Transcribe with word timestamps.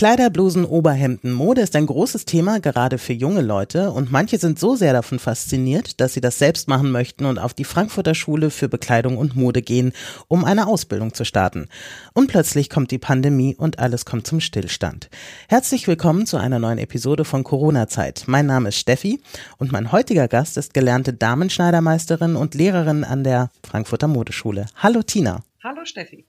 Kleider, 0.00 0.30
Blusen, 0.30 0.64
Oberhemden, 0.64 1.30
Mode 1.30 1.60
ist 1.60 1.76
ein 1.76 1.84
großes 1.84 2.24
Thema, 2.24 2.58
gerade 2.58 2.96
für 2.96 3.12
junge 3.12 3.42
Leute, 3.42 3.90
und 3.90 4.10
manche 4.10 4.38
sind 4.38 4.58
so 4.58 4.74
sehr 4.74 4.94
davon 4.94 5.18
fasziniert, 5.18 6.00
dass 6.00 6.14
sie 6.14 6.22
das 6.22 6.38
selbst 6.38 6.68
machen 6.68 6.90
möchten 6.90 7.26
und 7.26 7.38
auf 7.38 7.52
die 7.52 7.64
Frankfurter 7.64 8.14
Schule 8.14 8.48
für 8.48 8.70
Bekleidung 8.70 9.18
und 9.18 9.36
Mode 9.36 9.60
gehen, 9.60 9.92
um 10.26 10.46
eine 10.46 10.68
Ausbildung 10.68 11.12
zu 11.12 11.26
starten. 11.26 11.68
Und 12.14 12.28
plötzlich 12.28 12.70
kommt 12.70 12.92
die 12.92 12.98
Pandemie 12.98 13.54
und 13.54 13.78
alles 13.78 14.06
kommt 14.06 14.26
zum 14.26 14.40
Stillstand. 14.40 15.10
Herzlich 15.50 15.86
willkommen 15.86 16.24
zu 16.24 16.38
einer 16.38 16.58
neuen 16.58 16.78
Episode 16.78 17.26
von 17.26 17.44
Corona-Zeit. 17.44 18.24
Mein 18.26 18.46
Name 18.46 18.70
ist 18.70 18.78
Steffi 18.78 19.20
und 19.58 19.70
mein 19.70 19.92
heutiger 19.92 20.28
Gast 20.28 20.56
ist 20.56 20.72
gelernte 20.72 21.12
Damenschneidermeisterin 21.12 22.36
und 22.36 22.54
Lehrerin 22.54 23.04
an 23.04 23.22
der 23.22 23.50
Frankfurter 23.68 24.08
Modeschule. 24.08 24.64
Hallo 24.76 25.02
Tina. 25.02 25.42
Hallo 25.62 25.84
Steffi. 25.84 26.24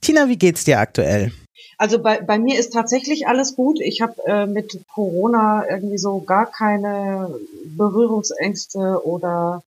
Tina, 0.00 0.28
wie 0.28 0.38
geht's 0.38 0.62
dir 0.62 0.78
aktuell? 0.78 1.32
Also 1.78 2.00
bei, 2.00 2.20
bei 2.20 2.38
mir 2.40 2.58
ist 2.58 2.72
tatsächlich 2.72 3.28
alles 3.28 3.54
gut. 3.54 3.78
Ich 3.80 4.00
habe 4.00 4.14
äh, 4.26 4.46
mit 4.46 4.80
Corona 4.92 5.64
irgendwie 5.70 5.98
so 5.98 6.20
gar 6.20 6.46
keine 6.50 7.32
Berührungsängste 7.76 9.06
oder 9.06 9.62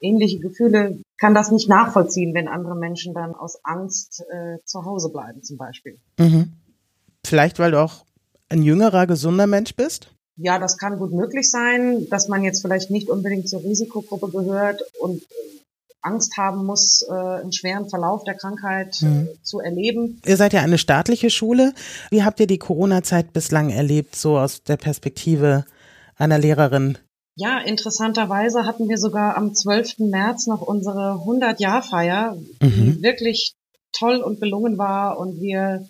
ähnliche 0.00 0.38
Gefühle. 0.38 0.98
Kann 1.18 1.34
das 1.34 1.50
nicht 1.50 1.68
nachvollziehen, 1.68 2.32
wenn 2.32 2.48
andere 2.48 2.74
Menschen 2.74 3.12
dann 3.12 3.34
aus 3.34 3.62
Angst 3.62 4.24
äh, 4.30 4.56
zu 4.64 4.86
Hause 4.86 5.10
bleiben 5.10 5.42
zum 5.42 5.58
Beispiel. 5.58 5.98
Mhm. 6.18 6.54
Vielleicht, 7.26 7.58
weil 7.58 7.72
du 7.72 7.82
auch 7.82 8.04
ein 8.48 8.62
jüngerer, 8.62 9.06
gesunder 9.06 9.46
Mensch 9.46 9.76
bist? 9.76 10.08
Ja, 10.36 10.58
das 10.58 10.78
kann 10.78 10.98
gut 10.98 11.12
möglich 11.12 11.50
sein, 11.50 12.08
dass 12.08 12.28
man 12.28 12.42
jetzt 12.42 12.62
vielleicht 12.62 12.90
nicht 12.90 13.10
unbedingt 13.10 13.50
zur 13.50 13.62
Risikogruppe 13.62 14.30
gehört 14.30 14.82
und 14.98 15.22
Angst 16.02 16.36
haben 16.36 16.64
muss, 16.64 17.04
äh, 17.08 17.12
einen 17.12 17.52
schweren 17.52 17.88
Verlauf 17.88 18.24
der 18.24 18.34
Krankheit 18.34 19.00
mhm. 19.02 19.28
zu 19.42 19.60
erleben. 19.60 20.20
Ihr 20.24 20.36
seid 20.36 20.52
ja 20.52 20.60
eine 20.60 20.78
staatliche 20.78 21.30
Schule. 21.30 21.72
Wie 22.10 22.24
habt 22.24 22.40
ihr 22.40 22.46
die 22.46 22.58
Corona-Zeit 22.58 23.32
bislang 23.32 23.70
erlebt, 23.70 24.16
so 24.16 24.38
aus 24.38 24.62
der 24.62 24.76
Perspektive 24.76 25.64
einer 26.16 26.38
Lehrerin? 26.38 26.98
Ja, 27.36 27.58
interessanterweise 27.58 28.66
hatten 28.66 28.88
wir 28.88 28.98
sogar 28.98 29.36
am 29.36 29.54
12. 29.54 29.98
März 29.98 30.46
noch 30.46 30.62
unsere 30.62 31.22
100-Jahr-Feier, 31.24 32.34
mhm. 32.34 32.48
die 32.60 33.02
wirklich 33.02 33.54
toll 33.92 34.16
und 34.16 34.40
gelungen 34.40 34.78
war 34.78 35.18
und 35.18 35.40
wir 35.40 35.86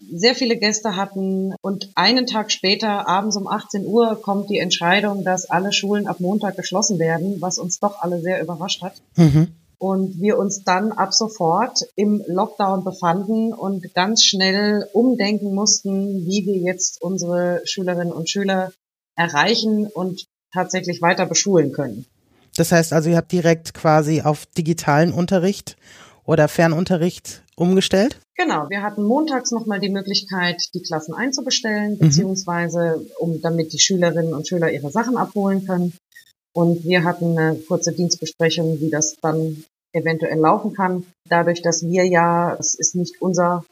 sehr 0.00 0.34
viele 0.34 0.56
Gäste 0.56 0.96
hatten 0.96 1.54
und 1.60 1.90
einen 1.94 2.26
Tag 2.26 2.52
später, 2.52 3.08
abends 3.08 3.36
um 3.36 3.48
18 3.48 3.84
Uhr, 3.86 4.20
kommt 4.20 4.48
die 4.48 4.58
Entscheidung, 4.58 5.24
dass 5.24 5.50
alle 5.50 5.72
Schulen 5.72 6.06
ab 6.06 6.20
Montag 6.20 6.56
geschlossen 6.56 6.98
werden, 6.98 7.40
was 7.40 7.58
uns 7.58 7.80
doch 7.80 8.00
alle 8.00 8.20
sehr 8.20 8.40
überrascht 8.40 8.82
hat. 8.82 8.94
Mhm. 9.16 9.48
Und 9.78 10.20
wir 10.20 10.38
uns 10.38 10.64
dann 10.64 10.90
ab 10.90 11.14
sofort 11.14 11.80
im 11.94 12.24
Lockdown 12.26 12.82
befanden 12.82 13.52
und 13.52 13.94
ganz 13.94 14.24
schnell 14.24 14.88
umdenken 14.92 15.54
mussten, 15.54 16.26
wie 16.26 16.46
wir 16.46 16.56
jetzt 16.56 17.00
unsere 17.00 17.62
Schülerinnen 17.64 18.12
und 18.12 18.28
Schüler 18.28 18.72
erreichen 19.14 19.86
und 19.86 20.26
tatsächlich 20.52 21.00
weiter 21.00 21.26
beschulen 21.26 21.72
können. 21.72 22.06
Das 22.56 22.72
heißt 22.72 22.92
also, 22.92 23.10
ihr 23.10 23.16
habt 23.16 23.30
direkt 23.30 23.72
quasi 23.74 24.22
auf 24.22 24.46
digitalen 24.46 25.12
Unterricht 25.12 25.76
oder 26.24 26.48
Fernunterricht 26.48 27.44
umgestellt? 27.58 28.18
Genau, 28.36 28.70
wir 28.70 28.82
hatten 28.82 29.02
montags 29.02 29.50
nochmal 29.50 29.80
die 29.80 29.88
Möglichkeit, 29.88 30.62
die 30.74 30.82
Klassen 30.82 31.14
einzubestellen, 31.14 31.92
mhm. 31.92 31.98
beziehungsweise 31.98 33.04
um 33.18 33.40
damit 33.40 33.72
die 33.72 33.80
Schülerinnen 33.80 34.32
und 34.32 34.46
Schüler 34.46 34.70
ihre 34.70 34.90
Sachen 34.90 35.16
abholen 35.16 35.66
können. 35.66 35.92
Und 36.54 36.84
wir 36.84 37.04
hatten 37.04 37.38
eine 37.38 37.56
kurze 37.56 37.92
Dienstbesprechung, 37.92 38.80
wie 38.80 38.90
das 38.90 39.16
dann 39.20 39.64
eventuell 39.92 40.38
laufen 40.38 40.72
kann. 40.72 41.04
Dadurch, 41.28 41.62
dass 41.62 41.82
wir 41.82 42.04
ja, 42.04 42.54
es 42.58 42.74
ist 42.74 42.94
nicht 42.94 43.20
unser 43.20 43.64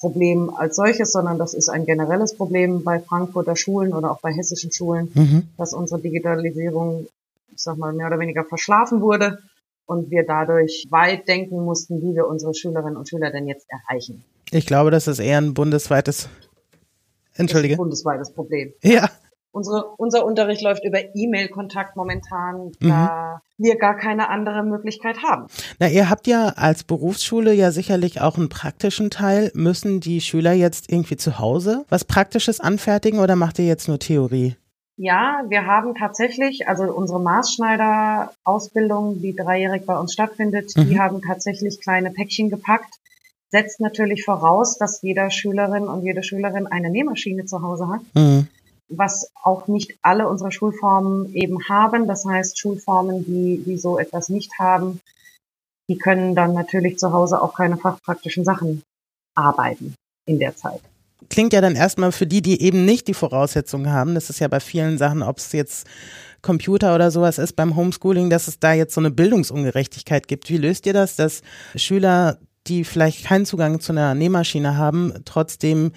Problem 0.00 0.50
als 0.50 0.76
solches, 0.76 1.12
sondern 1.12 1.38
das 1.38 1.54
ist 1.54 1.68
ein 1.68 1.86
generelles 1.86 2.36
Problem 2.36 2.82
bei 2.82 2.98
Frankfurter 2.98 3.54
Schulen 3.54 3.94
oder 3.94 4.10
auch 4.10 4.20
bei 4.20 4.32
hessischen 4.32 4.72
Schulen, 4.72 5.10
mhm. 5.14 5.48
dass 5.56 5.72
unsere 5.72 6.00
Digitalisierung, 6.00 7.06
ich 7.54 7.62
sag 7.62 7.78
mal, 7.78 7.92
mehr 7.92 8.08
oder 8.08 8.18
weniger 8.18 8.44
verschlafen 8.44 9.00
wurde 9.00 9.38
und 9.86 10.10
wir 10.10 10.24
dadurch 10.26 10.86
weit 10.90 11.28
denken 11.28 11.64
mussten, 11.64 12.02
wie 12.02 12.14
wir 12.14 12.26
unsere 12.26 12.54
Schülerinnen 12.54 12.96
und 12.96 13.08
Schüler 13.08 13.30
denn 13.30 13.48
jetzt 13.48 13.66
erreichen. 13.68 14.24
Ich 14.50 14.66
glaube, 14.66 14.90
das 14.90 15.08
ist 15.08 15.18
eher 15.18 15.38
ein 15.38 15.54
bundesweites, 15.54 16.28
entschuldige. 17.34 17.76
Bundesweites 17.76 18.32
Problem. 18.32 18.72
Ja. 18.82 19.08
Unsere, 19.54 19.84
unser 19.98 20.24
Unterricht 20.24 20.62
läuft 20.62 20.82
über 20.82 20.98
E-Mail-Kontakt 21.14 21.94
momentan, 21.94 22.72
mhm. 22.80 22.88
da 22.88 23.42
wir 23.58 23.76
gar 23.76 23.96
keine 23.96 24.30
andere 24.30 24.62
Möglichkeit 24.62 25.22
haben. 25.22 25.46
Na, 25.78 25.88
ihr 25.88 26.08
habt 26.08 26.26
ja 26.26 26.54
als 26.56 26.84
Berufsschule 26.84 27.52
ja 27.52 27.70
sicherlich 27.70 28.22
auch 28.22 28.38
einen 28.38 28.48
praktischen 28.48 29.10
Teil. 29.10 29.50
Müssen 29.54 30.00
die 30.00 30.22
Schüler 30.22 30.52
jetzt 30.52 30.90
irgendwie 30.90 31.18
zu 31.18 31.38
Hause 31.38 31.84
was 31.90 32.06
Praktisches 32.06 32.60
anfertigen 32.60 33.20
oder 33.20 33.36
macht 33.36 33.58
ihr 33.58 33.66
jetzt 33.66 33.88
nur 33.88 33.98
Theorie? 33.98 34.56
Ja, 35.02 35.42
wir 35.48 35.66
haben 35.66 35.96
tatsächlich, 35.96 36.68
also 36.68 36.84
unsere 36.84 37.18
Maßschneider-Ausbildung, 37.18 39.20
die 39.20 39.34
dreijährig 39.34 39.84
bei 39.84 39.98
uns 39.98 40.12
stattfindet, 40.12 40.70
mhm. 40.76 40.88
die 40.88 41.00
haben 41.00 41.20
tatsächlich 41.20 41.80
kleine 41.80 42.12
Päckchen 42.12 42.50
gepackt. 42.50 43.00
Setzt 43.50 43.80
natürlich 43.80 44.24
voraus, 44.24 44.78
dass 44.78 45.02
jeder 45.02 45.32
Schülerin 45.32 45.88
und 45.88 46.04
jede 46.04 46.22
Schülerin 46.22 46.68
eine 46.68 46.88
Nähmaschine 46.88 47.46
zu 47.46 47.62
Hause 47.62 47.88
hat. 47.88 48.02
Mhm. 48.14 48.46
Was 48.90 49.28
auch 49.42 49.66
nicht 49.66 49.98
alle 50.02 50.28
unsere 50.28 50.52
Schulformen 50.52 51.34
eben 51.34 51.68
haben. 51.68 52.06
Das 52.06 52.24
heißt, 52.24 52.60
Schulformen, 52.60 53.24
die, 53.24 53.60
die 53.66 53.78
so 53.78 53.98
etwas 53.98 54.28
nicht 54.28 54.56
haben, 54.60 55.00
die 55.90 55.98
können 55.98 56.36
dann 56.36 56.54
natürlich 56.54 57.00
zu 57.00 57.12
Hause 57.12 57.42
auch 57.42 57.56
keine 57.56 57.76
fachpraktischen 57.76 58.44
Sachen 58.44 58.84
arbeiten 59.34 59.96
in 60.26 60.38
der 60.38 60.54
Zeit 60.54 60.80
klingt 61.32 61.52
ja 61.52 61.60
dann 61.60 61.74
erstmal 61.74 62.12
für 62.12 62.26
die, 62.26 62.42
die 62.42 62.62
eben 62.62 62.84
nicht 62.84 63.08
die 63.08 63.14
Voraussetzungen 63.14 63.90
haben, 63.90 64.14
das 64.14 64.30
ist 64.30 64.38
ja 64.38 64.48
bei 64.48 64.60
vielen 64.60 64.98
Sachen, 64.98 65.22
ob 65.22 65.38
es 65.38 65.52
jetzt 65.52 65.86
Computer 66.42 66.94
oder 66.94 67.10
sowas 67.10 67.38
ist 67.38 67.54
beim 67.54 67.74
Homeschooling, 67.74 68.28
dass 68.28 68.48
es 68.48 68.60
da 68.60 68.74
jetzt 68.74 68.94
so 68.94 69.00
eine 69.00 69.10
Bildungsungerechtigkeit 69.10 70.28
gibt. 70.28 70.50
Wie 70.50 70.58
löst 70.58 70.86
ihr 70.86 70.92
das, 70.92 71.16
dass 71.16 71.42
Schüler, 71.74 72.38
die 72.66 72.84
vielleicht 72.84 73.24
keinen 73.24 73.46
Zugang 73.46 73.80
zu 73.80 73.92
einer 73.92 74.14
Nähmaschine 74.14 74.76
haben, 74.76 75.14
trotzdem 75.24 75.92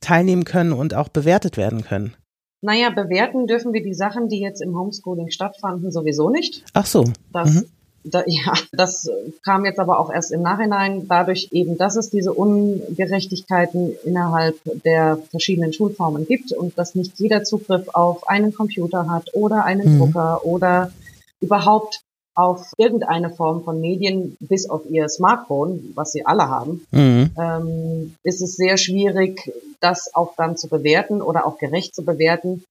teilnehmen 0.00 0.44
können 0.44 0.72
und 0.72 0.94
auch 0.94 1.08
bewertet 1.08 1.56
werden 1.56 1.84
können? 1.84 2.14
Naja, 2.60 2.90
bewerten 2.90 3.46
dürfen 3.46 3.72
wir 3.72 3.82
die 3.82 3.94
Sachen, 3.94 4.28
die 4.28 4.40
jetzt 4.40 4.62
im 4.62 4.76
Homeschooling 4.76 5.30
stattfanden, 5.30 5.90
sowieso 5.92 6.28
nicht. 6.28 6.64
Ach 6.74 6.86
so. 6.86 7.04
Das 7.32 7.54
mhm. 7.54 7.66
Da, 8.04 8.22
ja, 8.26 8.54
das 8.72 9.08
kam 9.44 9.64
jetzt 9.64 9.78
aber 9.78 9.98
auch 9.98 10.12
erst 10.12 10.32
im 10.32 10.42
Nachhinein, 10.42 11.06
dadurch 11.08 11.48
eben, 11.52 11.78
dass 11.78 11.96
es 11.96 12.10
diese 12.10 12.32
Ungerechtigkeiten 12.32 13.94
innerhalb 14.04 14.56
der 14.84 15.18
verschiedenen 15.30 15.72
Schulformen 15.72 16.26
gibt 16.26 16.52
und 16.52 16.76
dass 16.78 16.94
nicht 16.94 17.18
jeder 17.18 17.44
Zugriff 17.44 17.88
auf 17.92 18.28
einen 18.28 18.54
Computer 18.54 19.08
hat 19.08 19.34
oder 19.34 19.64
einen 19.64 19.94
mhm. 19.94 19.98
Drucker 19.98 20.44
oder 20.44 20.92
überhaupt 21.40 22.02
auf 22.34 22.72
irgendeine 22.78 23.30
Form 23.30 23.62
von 23.62 23.80
Medien, 23.80 24.36
bis 24.40 24.68
auf 24.68 24.82
ihr 24.88 25.08
Smartphone, 25.08 25.92
was 25.94 26.12
sie 26.12 26.24
alle 26.24 26.48
haben, 26.48 26.86
mhm. 26.90 27.30
ähm, 27.38 28.14
ist 28.22 28.40
es 28.40 28.56
sehr 28.56 28.78
schwierig, 28.78 29.52
das 29.80 30.14
auch 30.14 30.34
dann 30.36 30.56
zu 30.56 30.68
bewerten 30.68 31.20
oder 31.20 31.46
auch 31.46 31.58
gerecht 31.58 31.94
zu 31.94 32.04
bewerten, 32.04 32.64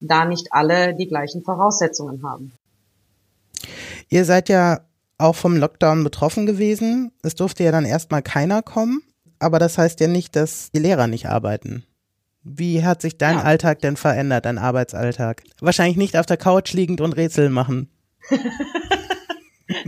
da 0.00 0.26
nicht 0.26 0.48
alle 0.52 0.94
die 0.94 1.08
gleichen 1.08 1.42
Voraussetzungen 1.42 2.22
haben. 2.22 2.52
Ihr 4.08 4.24
seid 4.24 4.48
ja 4.48 4.80
auch 5.18 5.34
vom 5.34 5.56
Lockdown 5.56 6.04
betroffen 6.04 6.46
gewesen. 6.46 7.12
Es 7.22 7.34
durfte 7.34 7.64
ja 7.64 7.72
dann 7.72 7.84
erstmal 7.84 8.22
keiner 8.22 8.62
kommen, 8.62 9.02
aber 9.38 9.58
das 9.58 9.78
heißt 9.78 10.00
ja 10.00 10.08
nicht, 10.08 10.36
dass 10.36 10.70
die 10.72 10.80
Lehrer 10.80 11.06
nicht 11.06 11.26
arbeiten. 11.26 11.84
Wie 12.42 12.84
hat 12.84 13.02
sich 13.02 13.18
dein 13.18 13.38
ja. 13.38 13.42
Alltag 13.42 13.80
denn 13.80 13.96
verändert, 13.96 14.44
dein 14.44 14.58
Arbeitsalltag? 14.58 15.42
Wahrscheinlich 15.60 15.96
nicht 15.96 16.16
auf 16.16 16.26
der 16.26 16.36
Couch 16.36 16.72
liegend 16.74 17.00
und 17.00 17.14
Rätsel 17.14 17.50
machen. 17.50 17.90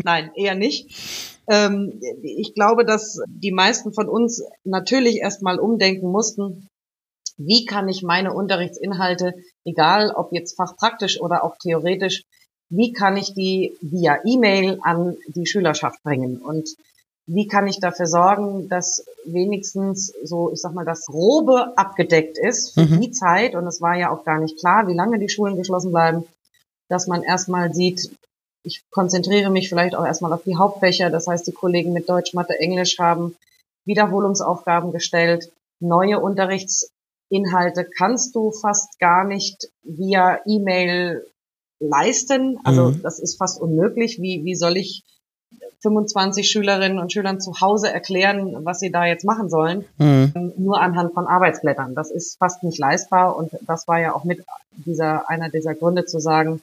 Nein, 0.03 0.33
eher 0.35 0.57
nicht. 0.57 1.41
Ähm, 1.49 2.01
ich 2.23 2.55
glaube, 2.55 2.85
dass 2.85 3.21
die 3.29 3.53
meisten 3.53 3.93
von 3.93 4.09
uns 4.09 4.43
natürlich 4.65 5.19
erstmal 5.19 5.61
umdenken 5.61 6.11
mussten, 6.11 6.69
wie 7.37 7.65
kann 7.65 7.89
ich 7.89 8.03
meine 8.03 8.35
Unterrichtsinhalte, 8.35 9.35
egal 9.65 10.11
ob 10.11 10.33
jetzt 10.33 10.57
fachpraktisch 10.57 11.21
oder 11.21 11.45
auch 11.45 11.57
theoretisch, 11.63 12.25
wie 12.71 12.93
kann 12.93 13.17
ich 13.17 13.35
die 13.35 13.77
via 13.81 14.19
E-Mail 14.25 14.79
an 14.83 15.17
die 15.29 15.47
Schülerschaft 15.47 16.03
bringen? 16.03 16.39
Und 16.39 16.77
wie 17.27 17.47
kann 17.47 17.67
ich 17.67 17.79
dafür 17.79 18.07
sorgen, 18.07 18.69
dass 18.69 19.05
wenigstens 19.25 20.15
so, 20.25 20.51
ich 20.53 20.61
sag 20.61 20.73
mal, 20.75 20.85
das 20.85 21.07
Grobe 21.07 21.77
abgedeckt 21.77 22.39
ist 22.39 22.75
für 22.75 22.87
mhm. 22.87 23.01
die 23.01 23.11
Zeit, 23.11 23.55
und 23.55 23.67
es 23.67 23.81
war 23.81 23.97
ja 23.97 24.11
auch 24.11 24.25
gar 24.25 24.41
nicht 24.41 24.59
klar, 24.59 24.89
wie 24.89 24.95
lange 24.95 25.19
die 25.19 25.29
Schulen 25.29 25.57
geschlossen 25.57 25.93
bleiben, 25.93 26.25
dass 26.89 27.07
man 27.07 27.23
erstmal 27.23 27.75
sieht, 27.75 28.11
ich 28.65 28.83
konzentriere 28.91 29.51
mich 29.51 29.69
vielleicht 29.69 29.95
auch 29.95 30.07
erstmal 30.07 30.33
auf 30.33 30.43
die 30.45 30.57
Hauptfächer, 30.57 31.11
das 31.11 31.27
heißt, 31.27 31.47
die 31.47 31.53
Kollegen 31.53 31.93
mit 31.93 32.09
Deutsch, 32.09 32.33
Mathe, 32.33 32.59
Englisch 32.59 32.99
haben 32.99 33.37
Wiederholungsaufgaben 33.85 34.93
gestellt, 34.93 35.53
neue 35.81 36.21
Unterrichts 36.21 36.91
Inhalte 37.31 37.85
kannst 37.85 38.35
du 38.35 38.53
fast 38.53 38.99
gar 38.99 39.25
nicht 39.25 39.69
via 39.83 40.41
E-Mail 40.47 41.27
leisten. 41.81 42.59
Also 42.65 42.91
mhm. 42.91 43.03
das 43.03 43.19
ist 43.19 43.37
fast 43.37 43.61
unmöglich. 43.61 44.19
Wie, 44.21 44.45
wie 44.45 44.55
soll 44.55 44.77
ich 44.77 45.05
25 45.81 46.51
Schülerinnen 46.51 46.99
und 46.99 47.13
Schülern 47.13 47.41
zu 47.41 47.61
Hause 47.61 47.93
erklären, 47.93 48.65
was 48.65 48.81
sie 48.81 48.91
da 48.91 49.07
jetzt 49.07 49.25
machen 49.25 49.49
sollen, 49.49 49.85
mhm. 49.99 50.53
nur 50.57 50.81
anhand 50.81 51.15
von 51.15 51.27
Arbeitsblättern. 51.27 51.95
Das 51.95 52.11
ist 52.11 52.37
fast 52.39 52.63
nicht 52.65 52.79
leistbar 52.79 53.37
und 53.37 53.51
das 53.63 53.87
war 53.87 54.01
ja 54.01 54.15
auch 54.15 54.25
mit 54.25 54.45
dieser, 54.73 55.31
einer 55.31 55.51
dieser 55.51 55.75
Gründe 55.75 56.05
zu 56.05 56.19
sagen, 56.19 56.61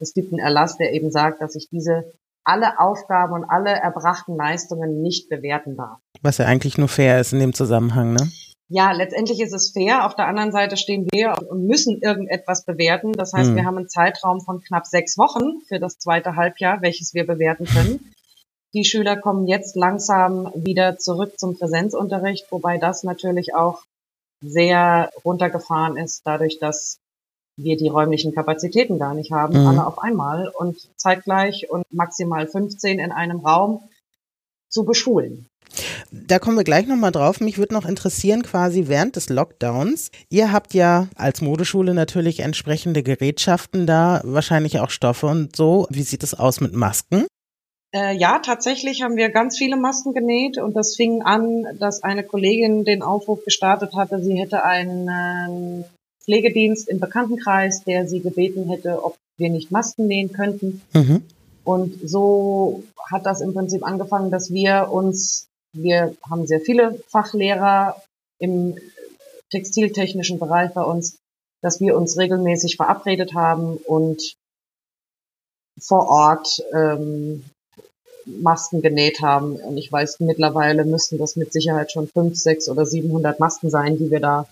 es 0.00 0.12
gibt 0.12 0.32
einen 0.32 0.40
Erlass, 0.40 0.76
der 0.76 0.92
eben 0.92 1.10
sagt, 1.10 1.40
dass 1.40 1.54
ich 1.54 1.68
diese 1.70 2.12
alle 2.44 2.80
Aufgaben 2.80 3.34
und 3.34 3.44
alle 3.44 3.70
erbrachten 3.70 4.36
Leistungen 4.36 5.02
nicht 5.02 5.28
bewerten 5.28 5.76
darf. 5.76 5.98
Was 6.22 6.38
ja 6.38 6.46
eigentlich 6.46 6.78
nur 6.78 6.88
fair 6.88 7.20
ist 7.20 7.32
in 7.32 7.40
dem 7.40 7.52
Zusammenhang, 7.52 8.12
ne? 8.12 8.30
Ja, 8.70 8.92
letztendlich 8.92 9.40
ist 9.40 9.54
es 9.54 9.70
fair. 9.70 10.04
Auf 10.04 10.14
der 10.14 10.26
anderen 10.26 10.52
Seite 10.52 10.76
stehen 10.76 11.08
wir 11.10 11.34
und 11.48 11.66
müssen 11.66 12.02
irgendetwas 12.02 12.64
bewerten. 12.64 13.12
Das 13.12 13.32
heißt, 13.32 13.50
mhm. 13.50 13.56
wir 13.56 13.64
haben 13.64 13.78
einen 13.78 13.88
Zeitraum 13.88 14.42
von 14.42 14.62
knapp 14.62 14.86
sechs 14.86 15.16
Wochen 15.16 15.62
für 15.66 15.78
das 15.78 15.98
zweite 15.98 16.36
Halbjahr, 16.36 16.82
welches 16.82 17.14
wir 17.14 17.26
bewerten 17.26 17.64
können. 17.64 18.12
Die 18.74 18.84
Schüler 18.84 19.16
kommen 19.16 19.46
jetzt 19.46 19.74
langsam 19.74 20.52
wieder 20.54 20.98
zurück 20.98 21.38
zum 21.38 21.58
Präsenzunterricht, 21.58 22.52
wobei 22.52 22.76
das 22.76 23.02
natürlich 23.02 23.54
auch 23.54 23.82
sehr 24.42 25.10
runtergefahren 25.24 25.96
ist, 25.96 26.20
dadurch, 26.24 26.58
dass 26.58 26.98
wir 27.56 27.76
die 27.76 27.88
räumlichen 27.88 28.34
Kapazitäten 28.34 28.98
gar 28.98 29.14
nicht 29.14 29.32
haben, 29.32 29.60
mhm. 29.60 29.66
alle 29.66 29.86
auf 29.86 29.98
einmal 29.98 30.48
und 30.48 30.78
zeitgleich 30.96 31.70
und 31.70 31.84
maximal 31.90 32.46
15 32.46 32.98
in 32.98 33.12
einem 33.12 33.40
Raum 33.40 33.82
zu 34.68 34.84
beschulen. 34.84 35.47
Da 36.10 36.38
kommen 36.38 36.56
wir 36.56 36.64
gleich 36.64 36.86
nochmal 36.86 37.12
drauf. 37.12 37.40
Mich 37.40 37.58
würde 37.58 37.74
noch 37.74 37.86
interessieren, 37.86 38.42
quasi 38.42 38.88
während 38.88 39.16
des 39.16 39.28
Lockdowns. 39.28 40.10
Ihr 40.30 40.52
habt 40.52 40.74
ja 40.74 41.08
als 41.14 41.40
Modeschule 41.40 41.94
natürlich 41.94 42.40
entsprechende 42.40 43.02
Gerätschaften 43.02 43.86
da, 43.86 44.20
wahrscheinlich 44.24 44.80
auch 44.80 44.90
Stoffe 44.90 45.26
und 45.26 45.56
so. 45.56 45.86
Wie 45.90 46.02
sieht 46.02 46.22
es 46.22 46.34
aus 46.34 46.60
mit 46.60 46.74
Masken? 46.74 47.26
Äh, 47.94 48.16
ja, 48.16 48.38
tatsächlich 48.40 49.02
haben 49.02 49.16
wir 49.16 49.30
ganz 49.30 49.56
viele 49.56 49.76
Masken 49.76 50.12
genäht 50.12 50.58
und 50.58 50.76
das 50.76 50.94
fing 50.94 51.22
an, 51.22 51.64
dass 51.78 52.02
eine 52.02 52.22
Kollegin 52.22 52.84
den 52.84 53.02
Aufruf 53.02 53.44
gestartet 53.44 53.94
hatte, 53.94 54.22
sie 54.22 54.38
hätte 54.38 54.62
einen 54.64 55.08
äh, 55.08 55.84
Pflegedienst 56.22 56.88
im 56.88 57.00
Bekanntenkreis, 57.00 57.84
der 57.84 58.06
sie 58.06 58.20
gebeten 58.20 58.68
hätte, 58.68 59.02
ob 59.02 59.16
wir 59.38 59.48
nicht 59.48 59.70
Masken 59.70 60.06
nähen 60.06 60.32
könnten. 60.32 60.82
Mhm. 60.92 61.22
Und 61.64 61.98
so 62.04 62.82
hat 63.10 63.24
das 63.24 63.40
im 63.40 63.54
Prinzip 63.54 63.86
angefangen, 63.86 64.30
dass 64.30 64.52
wir 64.52 64.88
uns, 64.90 65.47
wir 65.82 66.16
haben 66.28 66.46
sehr 66.46 66.60
viele 66.60 67.00
Fachlehrer 67.08 68.00
im 68.38 68.76
textiltechnischen 69.50 70.38
Bereich 70.38 70.72
bei 70.72 70.82
uns, 70.82 71.18
dass 71.62 71.80
wir 71.80 71.96
uns 71.96 72.18
regelmäßig 72.18 72.76
verabredet 72.76 73.34
haben 73.34 73.76
und 73.76 74.34
vor 75.80 76.08
Ort 76.08 76.62
ähm, 76.74 77.44
Masken 78.26 78.82
genäht 78.82 79.20
haben. 79.20 79.56
Und 79.56 79.76
ich 79.78 79.90
weiß, 79.90 80.20
mittlerweile 80.20 80.84
müssten 80.84 81.18
das 81.18 81.36
mit 81.36 81.52
Sicherheit 81.52 81.92
schon 81.92 82.08
fünf, 82.08 82.36
sechs 82.36 82.68
oder 82.68 82.84
700 82.84 83.40
Masken 83.40 83.70
sein, 83.70 83.98
die 83.98 84.10
wir 84.10 84.20
da 84.20 84.46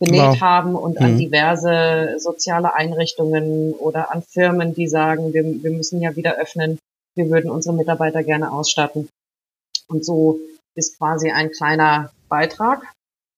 genäht 0.00 0.20
wow. 0.20 0.40
haben 0.40 0.74
und 0.74 1.00
mhm. 1.00 1.06
an 1.06 1.18
diverse 1.18 2.16
soziale 2.18 2.74
Einrichtungen 2.74 3.72
oder 3.72 4.12
an 4.12 4.22
Firmen, 4.22 4.74
die 4.74 4.88
sagen, 4.88 5.32
wir, 5.32 5.44
wir 5.44 5.70
müssen 5.70 6.02
ja 6.02 6.16
wieder 6.16 6.36
öffnen, 6.36 6.78
wir 7.14 7.30
würden 7.30 7.50
unsere 7.50 7.74
Mitarbeiter 7.74 8.22
gerne 8.22 8.52
ausstatten. 8.52 9.08
Und 9.88 10.04
so 10.04 10.40
ist 10.74 10.98
quasi 10.98 11.30
ein 11.30 11.50
kleiner 11.50 12.10
Beitrag 12.28 12.82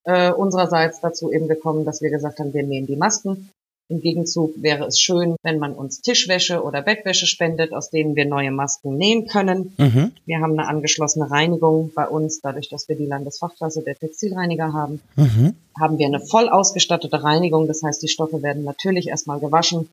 äh, 0.05 0.31
unsererseits 0.31 1.01
dazu 1.01 1.33
eben 1.33 1.49
gekommen, 1.49 1.85
dass 1.85 2.03
wir 2.03 2.11
gesagt 2.11 2.39
haben, 2.39 2.55
wir 2.55 2.63
nähen 2.63 2.87
die 2.87 2.97
Masken 2.97 3.51
im 3.89 4.01
Gegenzug 4.01 4.55
wäre 4.61 4.87
es 4.87 4.99
schön, 4.99 5.37
wenn 5.43 5.61
man 5.61 5.73
uns 5.73 6.01
Tischwäsche 6.01 6.63
oder 6.63 6.83
Bettwäsche 6.83 7.27
spendet, 7.27 7.73
aus 7.73 7.91
denen 7.91 8.17
wir 8.17 8.25
neue 8.25 8.51
Masken 8.51 8.97
nähen 8.97 9.29
können. 9.29 9.75
Mhm. 9.77 10.13
Wir 10.25 10.41
haben 10.41 10.59
eine 10.59 10.69
angeschlossene 10.69 11.31
Reinigung 11.31 11.93
bei 11.95 12.09
uns, 12.09 12.41
dadurch, 12.41 12.69
dass 12.69 12.89
wir 12.89 12.97
die 12.97 13.07
Landesfachklasse 13.07 13.83
der 13.83 13.95
Textilreiniger 13.95 14.73
haben. 14.73 15.01
Mhm. 15.15 15.55
Haben 15.79 15.99
wir 15.99 16.07
eine 16.07 16.21
voll 16.21 16.49
ausgestattete 16.49 17.23
Reinigung. 17.23 17.69
Das 17.69 17.83
heißt, 17.83 18.03
die 18.03 18.09
Stoffe 18.09 18.43
werden 18.43 18.65
natürlich 18.65 19.07
erstmal 19.07 19.39
gewaschen 19.39 19.89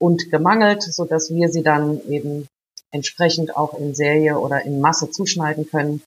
und 0.00 0.30
gemangelt, 0.32 0.82
so 0.82 1.04
dass 1.04 1.32
wir 1.32 1.48
sie 1.48 1.62
dann 1.62 2.00
eben 2.08 2.48
entsprechend 2.90 3.56
auch 3.56 3.78
in 3.78 3.94
Serie 3.94 4.40
oder 4.40 4.62
in 4.64 4.80
Masse 4.80 5.10
zuschneiden 5.10 5.68
können. 5.68 6.02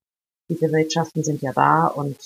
Die 0.49 0.57
Gerätschaften 0.57 1.23
sind 1.23 1.41
ja 1.41 1.53
da 1.53 1.87
und 1.87 2.17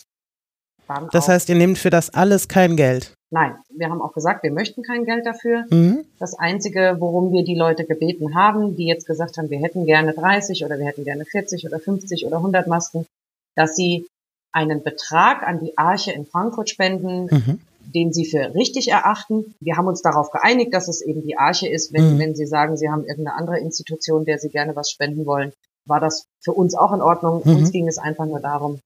dann 0.87 1.09
Das 1.11 1.27
heißt, 1.27 1.49
ihr 1.49 1.55
nehmt 1.55 1.77
für 1.77 1.89
das 1.89 2.13
alles 2.13 2.47
kein 2.47 2.75
Geld? 2.75 3.13
Nein, 3.31 3.55
wir 3.69 3.89
haben 3.89 4.01
auch 4.01 4.13
gesagt, 4.13 4.43
wir 4.43 4.51
möchten 4.51 4.83
kein 4.83 5.05
Geld 5.05 5.25
dafür. 5.25 5.65
Mhm. 5.69 6.05
Das 6.19 6.37
Einzige, 6.37 6.97
worum 6.99 7.31
wir 7.31 7.43
die 7.43 7.55
Leute 7.55 7.83
gebeten 7.83 8.35
haben, 8.35 8.75
die 8.75 8.85
jetzt 8.85 9.07
gesagt 9.07 9.37
haben, 9.37 9.49
wir 9.49 9.59
hätten 9.59 9.85
gerne 9.85 10.13
30 10.13 10.63
oder 10.63 10.77
wir 10.77 10.85
hätten 10.85 11.03
gerne 11.03 11.25
40 11.25 11.65
oder 11.65 11.79
50 11.79 12.25
oder 12.25 12.37
100 12.37 12.67
Masken, 12.67 13.07
dass 13.55 13.75
sie 13.75 14.05
einen 14.51 14.83
Betrag 14.83 15.41
an 15.41 15.59
die 15.59 15.77
Arche 15.77 16.11
in 16.11 16.27
Frankfurt 16.27 16.69
spenden, 16.69 17.25
mhm. 17.25 17.59
den 17.79 18.13
sie 18.13 18.25
für 18.25 18.53
richtig 18.53 18.91
erachten. 18.91 19.55
Wir 19.59 19.77
haben 19.77 19.87
uns 19.87 20.03
darauf 20.03 20.29
geeinigt, 20.29 20.73
dass 20.73 20.87
es 20.87 21.01
eben 21.01 21.23
die 21.23 21.37
Arche 21.37 21.67
ist. 21.67 21.91
Wenn, 21.91 22.15
mhm. 22.15 22.19
wenn 22.19 22.35
sie 22.35 22.45
sagen, 22.45 22.77
sie 22.77 22.89
haben 22.89 23.03
irgendeine 23.03 23.35
andere 23.35 23.59
Institution, 23.59 24.25
der 24.25 24.37
sie 24.37 24.49
gerne 24.49 24.75
was 24.75 24.91
spenden 24.91 25.25
wollen, 25.25 25.53
war 25.85 25.99
das 25.99 26.25
für 26.41 26.53
uns 26.53 26.75
auch 26.75 26.93
in 26.93 27.01
Ordnung. 27.01 27.41
Mhm. 27.43 27.57
Uns 27.57 27.71
ging 27.71 27.87
es 27.87 27.97
einfach 27.97 28.25
nur 28.25 28.39
darum, 28.39 28.79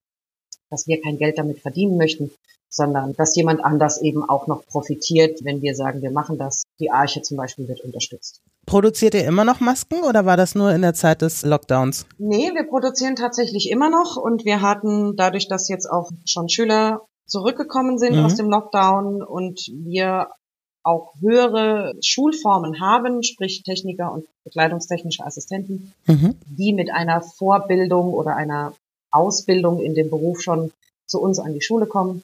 dass 0.69 0.88
wir 0.88 1.01
kein 1.01 1.17
Geld 1.17 1.38
damit 1.38 1.59
verdienen 1.59 1.97
möchten, 1.97 2.31
sondern 2.69 3.13
dass 3.13 3.35
jemand 3.35 3.63
anders 3.63 4.01
eben 4.01 4.27
auch 4.27 4.47
noch 4.47 4.65
profitiert, 4.65 5.44
wenn 5.44 5.61
wir 5.61 5.75
sagen, 5.75 6.01
wir 6.01 6.11
machen 6.11 6.38
das. 6.38 6.63
Die 6.79 6.91
Arche 6.91 7.21
zum 7.21 7.38
Beispiel 7.38 7.67
wird 7.67 7.81
unterstützt. 7.81 8.41
Produziert 8.65 9.13
ihr 9.13 9.25
immer 9.25 9.45
noch 9.45 9.61
Masken 9.61 10.03
oder 10.03 10.25
war 10.25 10.35
das 10.35 10.53
nur 10.53 10.71
in 10.71 10.81
der 10.81 10.94
Zeit 10.94 11.21
des 11.21 11.44
Lockdowns? 11.44 12.05
Nee, 12.17 12.51
wir 12.53 12.67
produzieren 12.67 13.15
tatsächlich 13.15 13.69
immer 13.71 13.89
noch 13.89 14.17
und 14.17 14.44
wir 14.44 14.61
hatten 14.61 15.15
dadurch, 15.15 15.47
dass 15.47 15.69
jetzt 15.69 15.89
auch 15.89 16.11
schon 16.25 16.49
Schüler 16.49 17.01
zurückgekommen 17.25 17.97
sind 17.97 18.17
mhm. 18.17 18.25
aus 18.25 18.35
dem 18.35 18.49
Lockdown 18.49 19.21
und 19.23 19.59
wir 19.71 20.27
auch 20.88 21.13
höhere 21.19 21.94
Schulformen 22.01 22.80
haben, 22.80 23.22
sprich 23.24 23.63
Techniker 23.63 24.12
und 24.12 24.25
bekleidungstechnische 24.44 25.25
Assistenten, 25.25 25.94
mhm. 26.06 26.36
die 26.45 26.74
mit 26.74 26.92
einer 26.92 27.22
Vorbildung 27.22 28.13
oder 28.13 28.36
einer 28.36 28.74
Ausbildung 29.12 29.81
in 29.81 29.95
dem 29.95 30.10
Beruf 30.10 30.42
schon 30.42 30.72
zu 31.06 31.22
uns 31.22 31.39
an 31.39 31.54
die 31.54 31.62
Schule 31.62 31.86
kommen 31.86 32.24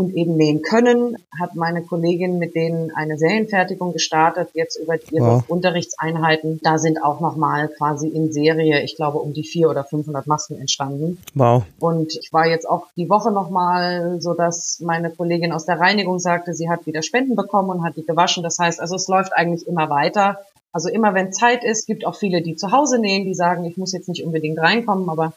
und 0.00 0.16
eben 0.16 0.36
nähen 0.36 0.62
können, 0.62 1.18
hat 1.38 1.54
meine 1.56 1.82
Kollegin 1.82 2.38
mit 2.38 2.54
denen 2.54 2.90
eine 2.90 3.18
Serienfertigung 3.18 3.92
gestartet, 3.92 4.48
jetzt 4.54 4.76
über 4.76 4.94
ihre 5.12 5.26
wow. 5.26 5.44
Unterrichtseinheiten. 5.46 6.58
Da 6.62 6.78
sind 6.78 7.04
auch 7.04 7.20
nochmal 7.20 7.68
quasi 7.68 8.08
in 8.08 8.32
Serie, 8.32 8.82
ich 8.82 8.96
glaube, 8.96 9.18
um 9.18 9.34
die 9.34 9.44
vier 9.44 9.68
oder 9.68 9.84
500 9.84 10.26
Masken 10.26 10.58
entstanden. 10.58 11.18
Wow. 11.34 11.64
Und 11.78 12.16
ich 12.16 12.32
war 12.32 12.46
jetzt 12.46 12.66
auch 12.66 12.86
die 12.96 13.10
Woche 13.10 13.30
nochmal 13.30 14.22
so, 14.22 14.32
dass 14.32 14.80
meine 14.80 15.10
Kollegin 15.10 15.52
aus 15.52 15.66
der 15.66 15.78
Reinigung 15.78 16.18
sagte, 16.18 16.54
sie 16.54 16.70
hat 16.70 16.86
wieder 16.86 17.02
Spenden 17.02 17.36
bekommen 17.36 17.68
und 17.68 17.84
hat 17.84 17.96
die 17.96 18.06
gewaschen. 18.06 18.42
Das 18.42 18.58
heißt, 18.58 18.80
also 18.80 18.96
es 18.96 19.06
läuft 19.06 19.34
eigentlich 19.36 19.68
immer 19.68 19.90
weiter. 19.90 20.38
Also 20.72 20.88
immer 20.88 21.12
wenn 21.12 21.32
Zeit 21.34 21.62
ist, 21.62 21.86
gibt 21.86 22.06
auch 22.06 22.16
viele, 22.16 22.40
die 22.40 22.56
zu 22.56 22.72
Hause 22.72 22.98
nähen, 22.98 23.26
die 23.26 23.34
sagen, 23.34 23.66
ich 23.66 23.76
muss 23.76 23.92
jetzt 23.92 24.08
nicht 24.08 24.24
unbedingt 24.24 24.58
reinkommen, 24.58 25.10
aber 25.10 25.34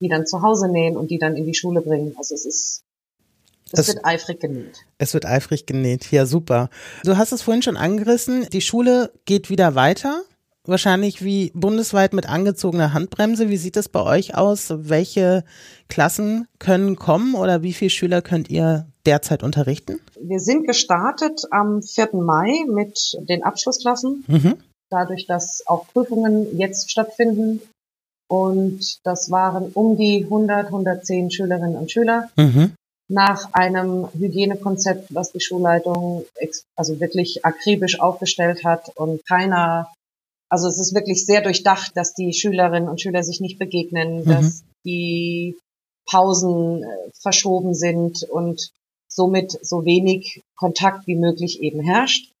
die 0.00 0.08
dann 0.08 0.26
zu 0.26 0.40
Hause 0.40 0.68
nähen 0.68 0.96
und 0.96 1.10
die 1.10 1.18
dann 1.18 1.36
in 1.36 1.44
die 1.44 1.54
Schule 1.54 1.82
bringen. 1.82 2.14
Also 2.16 2.34
es 2.34 2.46
ist 2.46 2.82
es, 3.72 3.80
es, 3.80 3.88
wird 3.88 4.04
eifrig 4.04 4.40
genäht. 4.40 4.84
Es 4.98 5.14
wird 5.14 5.26
eifrig 5.26 5.66
genäht. 5.66 6.10
Ja, 6.12 6.26
super. 6.26 6.70
Du 7.04 7.16
hast 7.16 7.32
es 7.32 7.42
vorhin 7.42 7.62
schon 7.62 7.76
angerissen. 7.76 8.46
Die 8.52 8.60
Schule 8.60 9.12
geht 9.24 9.50
wieder 9.50 9.74
weiter. 9.74 10.22
Wahrscheinlich 10.64 11.22
wie 11.22 11.52
bundesweit 11.54 12.12
mit 12.12 12.28
angezogener 12.28 12.92
Handbremse. 12.92 13.48
Wie 13.48 13.56
sieht 13.56 13.76
es 13.76 13.88
bei 13.88 14.02
euch 14.02 14.34
aus? 14.36 14.72
Welche 14.76 15.44
Klassen 15.88 16.48
können 16.58 16.96
kommen 16.96 17.34
oder 17.34 17.62
wie 17.62 17.72
viele 17.72 17.90
Schüler 17.90 18.22
könnt 18.22 18.50
ihr 18.50 18.86
derzeit 19.04 19.42
unterrichten? 19.42 20.00
Wir 20.20 20.40
sind 20.40 20.66
gestartet 20.66 21.42
am 21.50 21.82
4. 21.82 22.10
Mai 22.14 22.64
mit 22.68 23.16
den 23.28 23.44
Abschlussklassen. 23.44 24.24
Mhm. 24.26 24.54
Dadurch, 24.90 25.26
dass 25.26 25.62
auch 25.66 25.86
Prüfungen 25.92 26.56
jetzt 26.58 26.90
stattfinden, 26.90 27.60
und 28.28 28.98
das 29.04 29.30
waren 29.30 29.70
um 29.72 29.96
die 29.96 30.24
100, 30.24 30.66
110 30.66 31.30
Schülerinnen 31.30 31.76
und 31.76 31.90
Schüler. 31.92 32.28
Mhm. 32.36 32.72
Nach 33.08 33.52
einem 33.52 34.08
Hygienekonzept, 34.12 35.14
was 35.14 35.32
die 35.32 35.40
Schulleitung 35.40 36.24
also 36.74 36.98
wirklich 36.98 37.44
akribisch 37.44 38.00
aufgestellt 38.00 38.64
hat 38.64 38.90
und 38.96 39.24
keiner, 39.26 39.92
also 40.48 40.68
es 40.68 40.78
ist 40.78 40.94
wirklich 40.94 41.24
sehr 41.24 41.40
durchdacht, 41.40 41.92
dass 41.96 42.14
die 42.14 42.32
Schülerinnen 42.32 42.88
und 42.88 43.00
Schüler 43.00 43.22
sich 43.22 43.40
nicht 43.40 43.58
begegnen, 43.58 44.20
mhm. 44.20 44.24
dass 44.24 44.64
die 44.84 45.56
Pausen 46.08 46.82
äh, 46.82 47.10
verschoben 47.20 47.74
sind 47.74 48.22
und 48.24 48.70
somit 49.08 49.58
so 49.62 49.84
wenig 49.84 50.42
Kontakt 50.56 51.06
wie 51.06 51.16
möglich 51.16 51.60
eben 51.62 51.80
herrscht. 51.80 52.32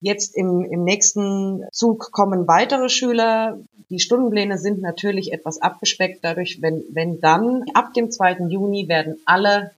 Jetzt 0.00 0.36
im, 0.36 0.62
im 0.62 0.84
nächsten 0.84 1.64
Zug 1.72 2.12
kommen 2.12 2.46
weitere 2.46 2.88
Schüler. 2.88 3.58
Die 3.88 3.98
Stundenpläne 3.98 4.58
sind 4.58 4.82
natürlich 4.82 5.32
etwas 5.32 5.60
abgespeckt. 5.60 6.20
Dadurch, 6.22 6.60
wenn, 6.60 6.84
wenn 6.90 7.20
dann 7.20 7.64
ab 7.72 7.94
dem 7.94 8.10
2. 8.10 8.46
Juni 8.48 8.88
werden 8.88 9.18
alle 9.24 9.72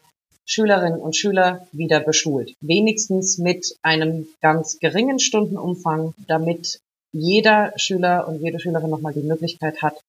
Schülerinnen 0.48 0.98
und 0.98 1.14
Schüler 1.14 1.68
wieder 1.72 2.00
beschult. 2.00 2.54
Wenigstens 2.60 3.38
mit 3.38 3.76
einem 3.82 4.26
ganz 4.40 4.78
geringen 4.78 5.18
Stundenumfang, 5.18 6.14
damit 6.26 6.80
jeder 7.12 7.72
Schüler 7.76 8.26
und 8.26 8.40
jede 8.40 8.58
Schülerin 8.58 8.90
nochmal 8.90 9.12
die 9.12 9.20
Möglichkeit 9.20 9.82
hat, 9.82 10.00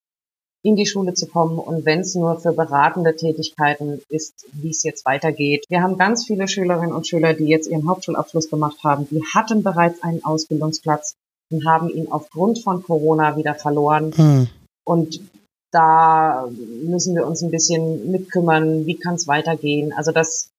in 0.64 0.76
die 0.76 0.86
Schule 0.86 1.14
zu 1.14 1.28
kommen 1.28 1.58
und 1.60 1.86
wenn 1.86 2.02
es 2.02 2.16
nur 2.16 2.40
für 2.40 2.54
beratende 2.54 3.16
Tätigkeiten 3.16 4.02
ist, 4.10 4.46
wie 4.54 4.70
es 4.70 4.84
jetzt 4.84 5.06
weitergeht. 5.06 5.66
Wir 5.70 5.82
haben 5.82 5.98
ganz 5.98 6.26
viele 6.26 6.48
Schülerinnen 6.48 6.94
und 6.94 7.08
Schüler, 7.08 7.34
die 7.34 7.46
jetzt 7.46 7.68
ihren 7.68 7.88
Hauptschulabschluss 7.88 8.50
gemacht 8.50 8.78
haben, 8.84 9.08
die 9.10 9.22
hatten 9.34 9.64
bereits 9.64 10.04
einen 10.04 10.24
Ausbildungsplatz 10.24 11.16
und 11.52 11.66
haben 11.66 11.90
ihn 11.90 12.12
aufgrund 12.12 12.60
von 12.60 12.84
Corona 12.84 13.38
wieder 13.38 13.56
verloren. 13.56 14.12
Hm. 14.16 14.48
Und 14.86 15.22
da 15.72 16.50
müssen 16.84 17.16
wir 17.16 17.26
uns 17.26 17.42
ein 17.42 17.52
bisschen 17.52 18.12
mitkümmern, 18.12 18.86
wie 18.86 18.96
kann 18.96 19.16
es 19.16 19.28
weitergehen. 19.28 19.94
Also 19.94 20.12
das, 20.12 20.50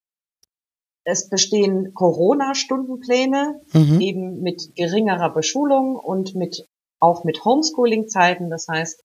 es 1.03 1.29
bestehen 1.29 1.93
Corona-Stundenpläne, 1.93 3.59
mhm. 3.73 4.01
eben 4.01 4.41
mit 4.41 4.75
geringerer 4.75 5.29
Beschulung 5.29 5.95
und 5.95 6.35
mit 6.35 6.65
auch 6.99 7.23
mit 7.23 7.43
Homeschooling-Zeiten. 7.43 8.49
Das 8.49 8.67
heißt, 8.67 9.03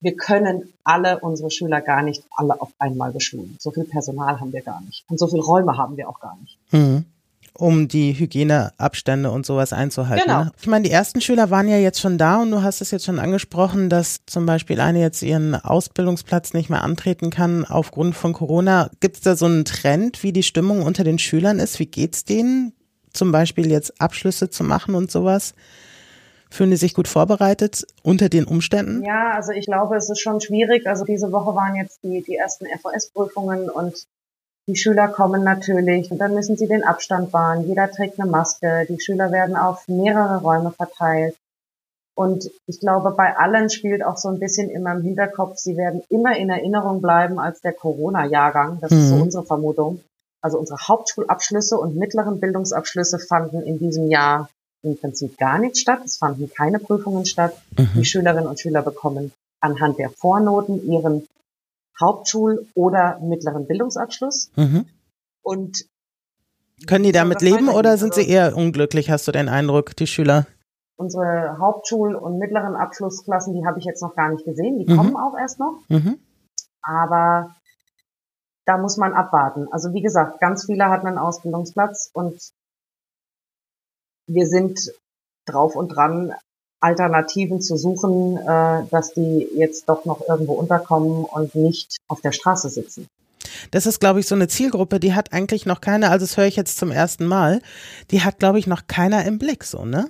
wir 0.00 0.16
können 0.16 0.72
alle 0.82 1.20
unsere 1.20 1.50
Schüler 1.50 1.80
gar 1.80 2.02
nicht 2.02 2.24
alle 2.30 2.60
auf 2.60 2.72
einmal 2.78 3.12
beschulen. 3.12 3.56
So 3.60 3.70
viel 3.70 3.84
Personal 3.84 4.40
haben 4.40 4.52
wir 4.52 4.62
gar 4.62 4.80
nicht. 4.80 5.04
Und 5.08 5.18
so 5.18 5.26
viele 5.26 5.42
Räume 5.42 5.76
haben 5.76 5.96
wir 5.96 6.08
auch 6.08 6.20
gar 6.20 6.36
nicht. 6.36 6.58
Mhm 6.72 7.04
um 7.56 7.86
die 7.86 8.18
Hygieneabstände 8.18 9.30
und 9.30 9.46
sowas 9.46 9.72
einzuhalten. 9.72 10.24
Genau. 10.26 10.44
Ne? 10.44 10.52
Ich 10.60 10.66
meine, 10.66 10.84
die 10.84 10.90
ersten 10.90 11.20
Schüler 11.20 11.50
waren 11.50 11.68
ja 11.68 11.78
jetzt 11.78 12.00
schon 12.00 12.18
da 12.18 12.42
und 12.42 12.50
du 12.50 12.62
hast 12.62 12.80
es 12.80 12.90
jetzt 12.90 13.04
schon 13.04 13.20
angesprochen, 13.20 13.88
dass 13.88 14.20
zum 14.26 14.44
Beispiel 14.44 14.80
eine 14.80 15.00
jetzt 15.00 15.22
ihren 15.22 15.54
Ausbildungsplatz 15.54 16.52
nicht 16.52 16.68
mehr 16.68 16.82
antreten 16.82 17.30
kann 17.30 17.64
aufgrund 17.64 18.16
von 18.16 18.32
Corona. 18.32 18.90
Gibt 19.00 19.16
es 19.16 19.22
da 19.22 19.36
so 19.36 19.46
einen 19.46 19.64
Trend, 19.64 20.22
wie 20.24 20.32
die 20.32 20.42
Stimmung 20.42 20.82
unter 20.82 21.04
den 21.04 21.18
Schülern 21.18 21.60
ist? 21.60 21.78
Wie 21.78 21.86
geht's 21.86 22.24
denen? 22.24 22.72
Zum 23.12 23.30
Beispiel 23.30 23.70
jetzt 23.70 24.00
Abschlüsse 24.00 24.50
zu 24.50 24.64
machen 24.64 24.96
und 24.96 25.12
sowas? 25.12 25.54
Fühlen 26.50 26.70
die 26.70 26.76
sich 26.76 26.94
gut 26.94 27.08
vorbereitet 27.08 27.86
unter 28.02 28.28
den 28.28 28.44
Umständen? 28.44 29.04
Ja, 29.04 29.32
also 29.32 29.52
ich 29.52 29.66
glaube, 29.66 29.96
es 29.96 30.10
ist 30.10 30.20
schon 30.20 30.40
schwierig. 30.40 30.86
Also 30.86 31.04
diese 31.04 31.30
Woche 31.30 31.54
waren 31.54 31.76
jetzt 31.76 32.02
die, 32.02 32.22
die 32.22 32.34
ersten 32.34 32.66
FOS-Prüfungen 32.66 33.70
und 33.70 34.06
die 34.66 34.76
Schüler 34.76 35.08
kommen 35.08 35.44
natürlich 35.44 36.10
und 36.10 36.18
dann 36.18 36.34
müssen 36.34 36.56
sie 36.56 36.66
den 36.66 36.84
Abstand 36.84 37.32
wahren. 37.32 37.66
Jeder 37.66 37.90
trägt 37.90 38.18
eine 38.18 38.30
Maske. 38.30 38.86
Die 38.88 39.00
Schüler 39.00 39.30
werden 39.30 39.56
auf 39.56 39.86
mehrere 39.88 40.40
Räume 40.40 40.70
verteilt. 40.70 41.36
Und 42.16 42.50
ich 42.66 42.80
glaube, 42.80 43.10
bei 43.10 43.36
allen 43.36 43.68
spielt 43.70 44.04
auch 44.04 44.16
so 44.16 44.28
ein 44.28 44.38
bisschen 44.38 44.70
immer 44.70 44.92
im 44.92 45.02
Hinterkopf, 45.02 45.58
sie 45.58 45.76
werden 45.76 46.02
immer 46.08 46.36
in 46.36 46.48
Erinnerung 46.48 47.02
bleiben 47.02 47.40
als 47.40 47.60
der 47.60 47.72
Corona-Jahrgang. 47.72 48.78
Das 48.80 48.92
mhm. 48.92 48.98
ist 48.98 49.08
so 49.08 49.16
mhm. 49.16 49.22
unsere 49.22 49.44
Vermutung. 49.44 50.00
Also 50.40 50.58
unsere 50.58 50.78
Hauptschulabschlüsse 50.78 51.76
und 51.76 51.96
mittleren 51.96 52.38
Bildungsabschlüsse 52.38 53.18
fanden 53.18 53.62
in 53.62 53.78
diesem 53.78 54.08
Jahr 54.10 54.48
im 54.82 54.96
Prinzip 54.96 55.38
gar 55.38 55.58
nicht 55.58 55.78
statt. 55.78 56.00
Es 56.04 56.18
fanden 56.18 56.50
keine 56.50 56.78
Prüfungen 56.78 57.26
statt. 57.26 57.54
Mhm. 57.76 57.88
Die 57.96 58.04
Schülerinnen 58.04 58.46
und 58.46 58.60
Schüler 58.60 58.82
bekommen 58.82 59.32
anhand 59.60 59.98
der 59.98 60.10
Vornoten 60.10 60.86
ihren 60.86 61.26
Hauptschul- 61.98 62.66
oder 62.74 63.18
mittleren 63.20 63.66
Bildungsabschluss. 63.66 64.50
Mhm. 64.56 64.86
Und 65.42 65.84
können 66.86 67.04
die 67.04 67.12
damit 67.12 67.40
leben 67.40 67.68
oder 67.68 67.96
sind 67.96 68.14
sie 68.14 68.28
eher 68.28 68.56
unglücklich, 68.56 69.10
hast 69.10 69.28
du 69.28 69.32
den 69.32 69.48
Eindruck, 69.48 69.94
die 69.96 70.06
Schüler? 70.06 70.46
Unsere 70.96 71.56
Hauptschul- 71.58 72.14
und 72.14 72.38
mittleren 72.38 72.76
Abschlussklassen, 72.76 73.54
die 73.54 73.66
habe 73.66 73.78
ich 73.78 73.84
jetzt 73.84 74.02
noch 74.02 74.14
gar 74.14 74.30
nicht 74.30 74.44
gesehen, 74.44 74.78
die 74.78 74.92
mhm. 74.92 74.96
kommen 74.96 75.16
auch 75.16 75.36
erst 75.38 75.58
noch. 75.58 75.80
Mhm. 75.88 76.18
Aber 76.82 77.54
da 78.64 78.78
muss 78.78 78.96
man 78.96 79.12
abwarten. 79.12 79.68
Also 79.70 79.92
wie 79.92 80.02
gesagt, 80.02 80.40
ganz 80.40 80.66
viele 80.66 80.86
hatten 80.86 81.06
einen 81.06 81.18
Ausbildungsplatz 81.18 82.10
und 82.12 82.40
wir 84.26 84.46
sind 84.46 84.92
drauf 85.46 85.76
und 85.76 85.88
dran, 85.88 86.34
Alternativen 86.84 87.62
zu 87.62 87.76
suchen, 87.78 88.36
äh, 88.36 88.84
dass 88.90 89.14
die 89.14 89.48
jetzt 89.56 89.88
doch 89.88 90.04
noch 90.04 90.20
irgendwo 90.28 90.52
unterkommen 90.52 91.24
und 91.24 91.54
nicht 91.54 91.96
auf 92.08 92.20
der 92.20 92.32
Straße 92.32 92.68
sitzen. 92.68 93.08
Das 93.70 93.86
ist, 93.86 94.00
glaube 94.00 94.20
ich, 94.20 94.26
so 94.26 94.34
eine 94.34 94.48
Zielgruppe, 94.48 95.00
die 95.00 95.14
hat 95.14 95.32
eigentlich 95.32 95.64
noch 95.64 95.80
keiner, 95.80 96.10
also 96.10 96.26
das 96.26 96.36
höre 96.36 96.44
ich 96.44 96.56
jetzt 96.56 96.76
zum 96.76 96.90
ersten 96.90 97.24
Mal, 97.24 97.60
die 98.10 98.20
hat, 98.22 98.38
glaube 98.38 98.58
ich, 98.58 98.66
noch 98.66 98.86
keiner 98.86 99.24
im 99.24 99.38
Blick, 99.38 99.64
so, 99.64 99.84
ne? 99.84 100.08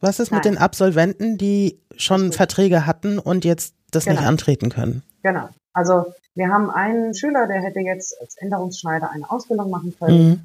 Was 0.00 0.18
ist 0.18 0.32
Nein. 0.32 0.38
mit 0.38 0.44
den 0.44 0.58
Absolventen, 0.58 1.38
die 1.38 1.78
schon. 1.96 2.32
Verträge 2.32 2.86
hatten 2.86 3.18
und 3.18 3.44
jetzt 3.44 3.74
das 3.90 4.04
genau. 4.04 4.20
nicht 4.20 4.28
antreten 4.28 4.68
können? 4.70 5.02
Genau. 5.22 5.48
Also 5.72 6.12
wir 6.34 6.48
haben 6.48 6.70
einen 6.70 7.14
Schüler, 7.14 7.46
der 7.46 7.62
hätte 7.62 7.80
jetzt 7.80 8.20
als 8.20 8.36
Änderungsschneider 8.36 9.10
eine 9.10 9.30
Ausbildung 9.30 9.70
machen 9.70 9.94
können 9.98 10.28
mhm. 10.28 10.40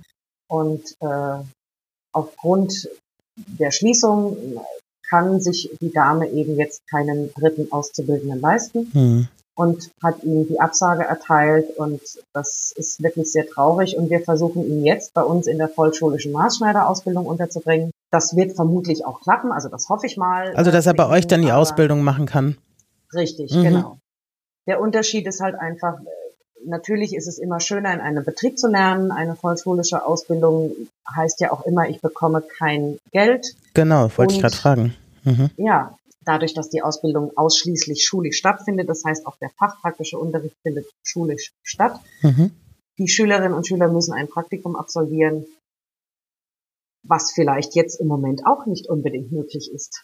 und 0.47 0.83
äh, 1.01 1.43
aufgrund 2.13 2.87
der 3.35 3.71
Schließung 3.71 4.37
kann 5.09 5.41
sich 5.41 5.69
die 5.81 5.91
Dame 5.91 6.29
eben 6.29 6.57
jetzt 6.57 6.87
keinen 6.89 7.33
dritten 7.33 7.71
Auszubildenden 7.71 8.39
leisten 8.39 8.91
mhm. 8.93 9.27
und 9.55 9.89
hat 10.03 10.23
ihm 10.23 10.47
die 10.47 10.59
Absage 10.59 11.03
erteilt 11.03 11.75
und 11.77 12.01
das 12.33 12.73
ist 12.75 13.01
wirklich 13.01 13.31
sehr 13.31 13.47
traurig 13.47 13.97
und 13.97 14.09
wir 14.09 14.21
versuchen 14.21 14.65
ihn 14.65 14.85
jetzt 14.85 15.13
bei 15.13 15.23
uns 15.23 15.47
in 15.47 15.57
der 15.57 15.69
vollschulischen 15.69 16.31
Maßschneiderausbildung 16.31 17.25
unterzubringen. 17.25 17.91
Das 18.11 18.35
wird 18.35 18.55
vermutlich 18.55 19.05
auch 19.05 19.21
klappen, 19.21 19.51
also 19.51 19.69
das 19.69 19.89
hoffe 19.89 20.05
ich 20.05 20.17
mal. 20.17 20.55
Also 20.55 20.71
dass 20.71 20.85
er 20.85 20.93
bei 20.93 21.07
euch 21.09 21.27
dann 21.27 21.41
die 21.41 21.51
Ausbildung 21.51 22.03
machen 22.03 22.25
kann. 22.25 22.57
Richtig, 23.13 23.53
mhm. 23.53 23.63
genau. 23.63 23.97
Der 24.67 24.81
Unterschied 24.81 25.25
ist 25.25 25.41
halt 25.41 25.55
einfach, 25.55 25.97
natürlich 26.65 27.15
ist 27.15 27.27
es 27.27 27.39
immer 27.39 27.59
schöner, 27.59 27.93
in 27.93 28.01
einem 28.01 28.23
Betrieb 28.23 28.59
zu 28.59 28.67
lernen. 28.67 29.11
Eine 29.11 29.35
vollschulische 29.35 30.05
Ausbildung 30.05 30.75
heißt 31.15 31.39
ja 31.41 31.51
auch 31.51 31.65
immer, 31.65 31.89
ich 31.89 32.01
bekomme 32.01 32.43
kein 32.57 32.99
Geld. 33.11 33.55
Genau, 33.73 34.09
wollte 34.17 34.35
ich 34.35 34.41
gerade 34.41 34.55
fragen. 34.55 34.95
Mhm. 35.23 35.49
Ja, 35.57 35.97
dadurch, 36.25 36.53
dass 36.53 36.69
die 36.69 36.81
Ausbildung 36.81 37.31
ausschließlich 37.35 38.05
schulisch 38.05 38.37
stattfindet, 38.37 38.89
das 38.89 39.03
heißt 39.05 39.25
auch 39.25 39.37
der 39.37 39.49
fachpraktische 39.57 40.17
Unterricht 40.17 40.55
findet 40.61 40.85
schulisch 41.03 41.53
statt. 41.63 41.99
Mhm. 42.21 42.51
Die 42.97 43.07
Schülerinnen 43.07 43.53
und 43.53 43.67
Schüler 43.67 43.87
müssen 43.87 44.13
ein 44.13 44.27
Praktikum 44.27 44.75
absolvieren, 44.75 45.45
was 47.03 47.31
vielleicht 47.33 47.75
jetzt 47.75 47.99
im 47.99 48.07
Moment 48.07 48.45
auch 48.45 48.65
nicht 48.65 48.89
unbedingt 48.89 49.31
möglich 49.31 49.71
ist. 49.73 50.03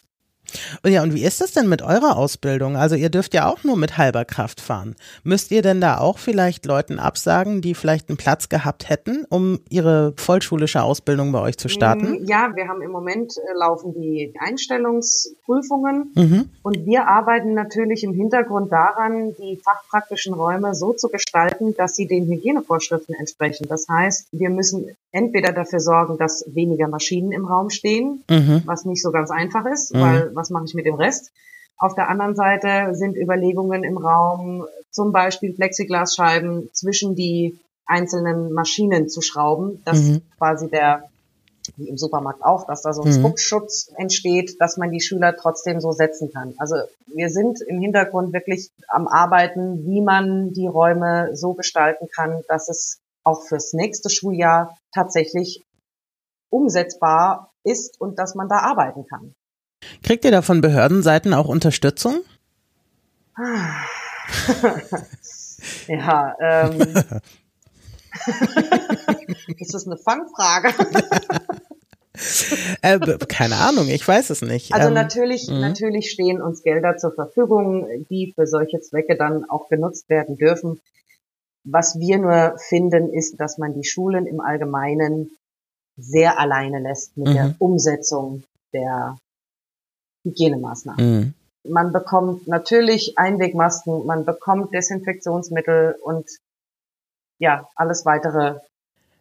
Ja, 0.84 1.02
und 1.02 1.14
wie 1.14 1.24
ist 1.24 1.40
das 1.40 1.52
denn 1.52 1.68
mit 1.68 1.82
eurer 1.82 2.16
Ausbildung? 2.16 2.76
Also 2.76 2.94
ihr 2.94 3.10
dürft 3.10 3.34
ja 3.34 3.48
auch 3.48 3.64
nur 3.64 3.76
mit 3.76 3.98
halber 3.98 4.24
Kraft 4.24 4.60
fahren. 4.60 4.96
Müsst 5.24 5.50
ihr 5.50 5.62
denn 5.62 5.80
da 5.80 5.98
auch 5.98 6.18
vielleicht 6.18 6.66
Leuten 6.66 6.98
absagen, 6.98 7.60
die 7.60 7.74
vielleicht 7.74 8.08
einen 8.08 8.16
Platz 8.16 8.48
gehabt 8.48 8.88
hätten, 8.88 9.24
um 9.28 9.60
ihre 9.68 10.14
vollschulische 10.16 10.82
Ausbildung 10.82 11.32
bei 11.32 11.40
euch 11.40 11.58
zu 11.58 11.68
starten? 11.68 12.22
Mm, 12.22 12.24
ja, 12.26 12.52
wir 12.54 12.68
haben 12.68 12.82
im 12.82 12.90
Moment 12.90 13.36
äh, 13.36 13.58
laufen 13.58 13.94
die 13.94 14.34
Einstellungsprüfungen 14.38 16.12
mhm. 16.14 16.50
und 16.62 16.86
wir 16.86 17.08
arbeiten 17.08 17.54
natürlich 17.54 18.04
im 18.04 18.14
Hintergrund 18.14 18.72
daran, 18.72 19.34
die 19.38 19.56
fachpraktischen 19.56 20.34
Räume 20.34 20.74
so 20.74 20.92
zu 20.92 21.08
gestalten, 21.08 21.74
dass 21.76 21.96
sie 21.96 22.06
den 22.06 22.26
Hygienevorschriften 22.26 23.14
entsprechen. 23.14 23.66
Das 23.68 23.86
heißt, 23.88 24.28
wir 24.32 24.50
müssen 24.50 24.96
entweder 25.12 25.52
dafür 25.52 25.80
sorgen, 25.80 26.18
dass 26.18 26.44
weniger 26.46 26.88
Maschinen 26.88 27.32
im 27.32 27.46
Raum 27.46 27.70
stehen, 27.70 28.22
mhm. 28.28 28.62
was 28.66 28.84
nicht 28.84 29.02
so 29.02 29.10
ganz 29.10 29.30
einfach 29.30 29.64
ist, 29.66 29.94
mhm. 29.94 30.00
weil 30.00 30.35
was 30.36 30.50
mache 30.50 30.64
ich 30.66 30.74
mit 30.74 30.86
dem 30.86 30.94
Rest? 30.94 31.32
Auf 31.78 31.94
der 31.94 32.08
anderen 32.08 32.34
Seite 32.34 32.94
sind 32.94 33.16
Überlegungen 33.16 33.84
im 33.84 33.98
Raum, 33.98 34.66
zum 34.90 35.12
Beispiel 35.12 35.52
Plexiglasscheiben 35.52 36.70
zwischen 36.72 37.14
die 37.14 37.58
einzelnen 37.84 38.52
Maschinen 38.52 39.08
zu 39.08 39.20
schrauben, 39.20 39.82
dass 39.84 39.98
mhm. 39.98 40.22
quasi 40.38 40.68
der, 40.68 41.04
wie 41.76 41.88
im 41.88 41.98
Supermarkt 41.98 42.42
auch, 42.42 42.66
dass 42.66 42.82
da 42.82 42.94
so 42.94 43.02
ein 43.02 43.08
mhm. 43.08 43.20
Spuckschutz 43.20 43.92
entsteht, 43.96 44.60
dass 44.60 44.78
man 44.78 44.90
die 44.90 45.00
Schüler 45.00 45.36
trotzdem 45.36 45.80
so 45.80 45.92
setzen 45.92 46.32
kann. 46.32 46.54
Also 46.58 46.76
wir 47.06 47.28
sind 47.28 47.60
im 47.60 47.80
Hintergrund 47.80 48.32
wirklich 48.32 48.70
am 48.88 49.06
Arbeiten, 49.06 49.86
wie 49.86 50.00
man 50.00 50.52
die 50.52 50.66
Räume 50.66 51.36
so 51.36 51.52
gestalten 51.52 52.08
kann, 52.14 52.42
dass 52.48 52.68
es 52.68 52.98
auch 53.22 53.42
fürs 53.42 53.72
nächste 53.74 54.08
Schuljahr 54.08 54.76
tatsächlich 54.94 55.62
umsetzbar 56.48 57.50
ist 57.64 58.00
und 58.00 58.18
dass 58.18 58.34
man 58.34 58.48
da 58.48 58.58
arbeiten 58.58 59.06
kann. 59.06 59.34
Kriegt 60.02 60.24
ihr 60.24 60.30
da 60.30 60.42
von 60.42 60.60
Behördenseiten 60.60 61.34
auch 61.34 61.46
Unterstützung? 61.46 62.20
ja, 65.88 66.36
ähm. 66.40 66.80
ist 69.58 69.74
das 69.74 69.86
eine 69.86 69.96
Fangfrage? 69.98 70.72
äh, 72.82 72.98
keine 73.28 73.56
Ahnung, 73.56 73.88
ich 73.88 74.06
weiß 74.06 74.30
es 74.30 74.42
nicht. 74.42 74.72
Also 74.72 74.88
ähm, 74.88 74.94
natürlich, 74.94 75.48
mh. 75.48 75.58
natürlich 75.58 76.10
stehen 76.10 76.40
uns 76.40 76.62
Gelder 76.62 76.96
zur 76.96 77.12
Verfügung, 77.12 77.86
die 78.10 78.32
für 78.34 78.46
solche 78.46 78.80
Zwecke 78.80 79.16
dann 79.16 79.44
auch 79.48 79.68
genutzt 79.68 80.08
werden 80.08 80.36
dürfen. 80.36 80.80
Was 81.64 81.98
wir 81.98 82.18
nur 82.18 82.56
finden, 82.58 83.12
ist, 83.12 83.40
dass 83.40 83.58
man 83.58 83.74
die 83.74 83.84
Schulen 83.84 84.26
im 84.26 84.40
Allgemeinen 84.40 85.30
sehr 85.96 86.38
alleine 86.38 86.80
lässt 86.80 87.16
mit 87.16 87.28
mhm. 87.28 87.32
der 87.34 87.54
Umsetzung 87.58 88.44
der 88.72 89.16
Hygienemaßnahmen. 90.26 91.04
Mhm. 91.04 91.34
Man 91.68 91.92
bekommt 91.92 92.46
natürlich 92.46 93.16
Einwegmasken, 93.16 94.06
man 94.06 94.24
bekommt 94.24 94.74
Desinfektionsmittel 94.74 95.96
und 96.02 96.26
ja, 97.38 97.68
alles 97.74 98.04
weitere 98.06 98.60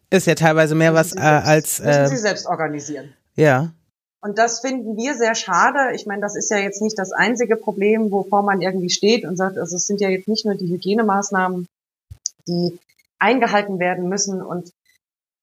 Ist 0.09 0.27
ja 0.27 0.35
teilweise 0.35 0.75
mehr 0.75 0.93
was 0.93 1.15
äh, 1.15 1.19
als. 1.19 1.79
Äh, 1.79 2.03
müssen 2.03 2.15
sie 2.15 2.21
selbst 2.21 2.45
organisieren. 2.45 3.13
Ja. 3.35 3.71
Und 4.21 4.37
das 4.39 4.61
finden 4.61 4.97
wir 4.97 5.15
sehr 5.15 5.35
schade. 5.35 5.93
Ich 5.93 6.07
meine, 6.07 6.21
das 6.21 6.35
ist 6.35 6.49
ja 6.49 6.57
jetzt 6.57 6.81
nicht 6.81 6.97
das 6.97 7.11
einzige 7.11 7.57
Problem, 7.57 8.11
wovor 8.11 8.41
man 8.41 8.61
irgendwie 8.61 8.89
steht 8.89 9.23
und 9.23 9.35
sagt, 9.35 9.57
also 9.57 9.75
es 9.75 9.85
sind 9.85 10.01
ja 10.01 10.09
jetzt 10.09 10.27
nicht 10.27 10.45
nur 10.45 10.55
die 10.55 10.67
Hygienemaßnahmen, 10.67 11.67
die 12.47 12.79
eingehalten 13.19 13.79
werden 13.79 14.09
müssen. 14.09 14.41
Und 14.41 14.71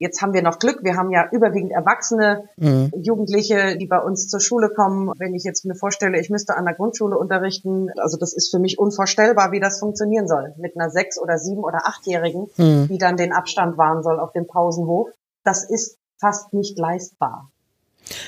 Jetzt 0.02 0.20
haben 0.20 0.34
wir 0.34 0.42
noch 0.42 0.58
Glück. 0.58 0.80
Wir 0.82 0.96
haben 0.96 1.12
ja 1.12 1.28
überwiegend 1.30 1.70
erwachsene 1.70 2.48
mhm. 2.56 2.90
Jugendliche, 3.00 3.78
die 3.78 3.86
bei 3.86 4.00
uns 4.00 4.26
zur 4.26 4.40
Schule 4.40 4.68
kommen. 4.68 5.12
Wenn 5.16 5.32
ich 5.32 5.44
jetzt 5.44 5.64
mir 5.64 5.76
vorstelle, 5.76 6.18
ich 6.18 6.28
müsste 6.28 6.56
an 6.56 6.64
der 6.64 6.74
Grundschule 6.74 7.16
unterrichten, 7.16 7.88
also 7.96 8.16
das 8.16 8.32
ist 8.32 8.50
für 8.50 8.58
mich 8.58 8.80
unvorstellbar, 8.80 9.52
wie 9.52 9.60
das 9.60 9.78
funktionieren 9.78 10.26
soll. 10.26 10.54
Mit 10.58 10.76
einer 10.76 10.90
sechs- 10.90 11.20
oder 11.20 11.38
sieben- 11.38 11.62
oder 11.62 11.86
achtjährigen, 11.86 12.48
mhm. 12.56 12.88
die 12.88 12.98
dann 12.98 13.16
den 13.16 13.32
Abstand 13.32 13.78
wahren 13.78 14.02
soll 14.02 14.18
auf 14.18 14.32
dem 14.32 14.48
Pausenhof. 14.48 15.08
Das 15.44 15.62
ist 15.70 15.98
fast 16.18 16.52
nicht 16.52 16.76
leistbar. 16.80 17.52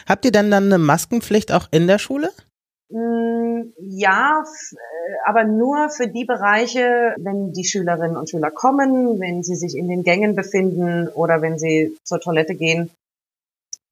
Habt 0.07 0.25
ihr 0.25 0.31
dann 0.31 0.52
dann 0.52 0.66
eine 0.66 0.78
Maskenpflicht 0.78 1.50
auch 1.50 1.66
in 1.73 1.88
der 1.88 1.99
Schule? 1.99 2.31
Mm, 2.95 3.73
ja, 3.81 4.45
äh, 4.45 4.77
aber 5.27 5.43
nur 5.43 5.91
für 5.91 6.07
die 6.07 6.25
Bereiche, 6.25 7.17
wenn 7.19 7.53
die 7.53 7.65
Schülerinnen 7.65 8.17
und 8.17 8.31
Schüler 8.31 8.53
kommen, 8.53 9.19
wenn 9.19 9.43
sie 9.43 9.57
sich 9.57 9.77
in 9.77 9.89
den 9.89 10.05
Gängen 10.05 10.37
befinden 10.37 11.09
oder 11.09 11.43
wenn 11.43 11.59
sie 11.59 11.97
zur 12.05 12.21
Toilette 12.21 12.55
gehen, 12.55 12.91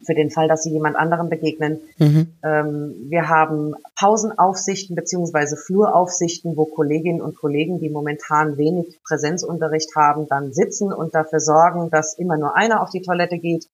für 0.05 0.15
den 0.15 0.31
Fall, 0.31 0.47
dass 0.47 0.63
sie 0.63 0.71
jemand 0.71 0.95
anderem 0.95 1.31
begegnen. 1.31 1.81
Mhm. 1.99 2.29
Ähm, 2.45 2.95
wir 3.09 3.29
haben 3.29 3.75
Pausenaufsichten 3.99 4.95
beziehungsweise 4.95 5.57
Fluraufsichten, 5.57 6.57
wo 6.57 6.65
Kolleginnen 6.67 7.21
und 7.21 7.37
Kollegen, 7.37 7.81
die 7.81 7.91
momentan 7.91 8.57
wenig 8.57 9.01
Präsenzunterricht 9.05 9.97
haben, 9.97 10.29
dann 10.29 10.53
sitzen 10.53 10.93
und 10.93 11.13
dafür 11.13 11.41
sorgen, 11.41 11.91
dass 11.91 12.17
immer 12.17 12.37
nur 12.37 12.55
einer 12.57 12.83
auf 12.83 12.91
die 12.91 13.03
Toilette 13.03 13.39
geht, 13.39 13.67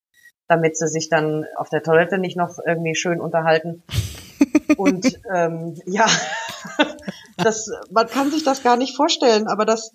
damit 0.48 0.78
sie 0.78 0.88
sich 0.88 1.10
dann 1.10 1.44
auf 1.56 1.68
der 1.68 1.82
Toilette 1.82 2.16
nicht 2.16 2.38
noch 2.38 2.58
irgendwie 2.64 2.94
schön 2.94 3.20
unterhalten. 3.20 3.82
Und 4.76 5.20
ähm, 5.34 5.74
ja, 5.86 6.06
das, 7.36 7.70
man 7.90 8.06
kann 8.06 8.30
sich 8.30 8.44
das 8.44 8.62
gar 8.62 8.76
nicht 8.76 8.96
vorstellen, 8.96 9.46
aber 9.46 9.64
das, 9.64 9.92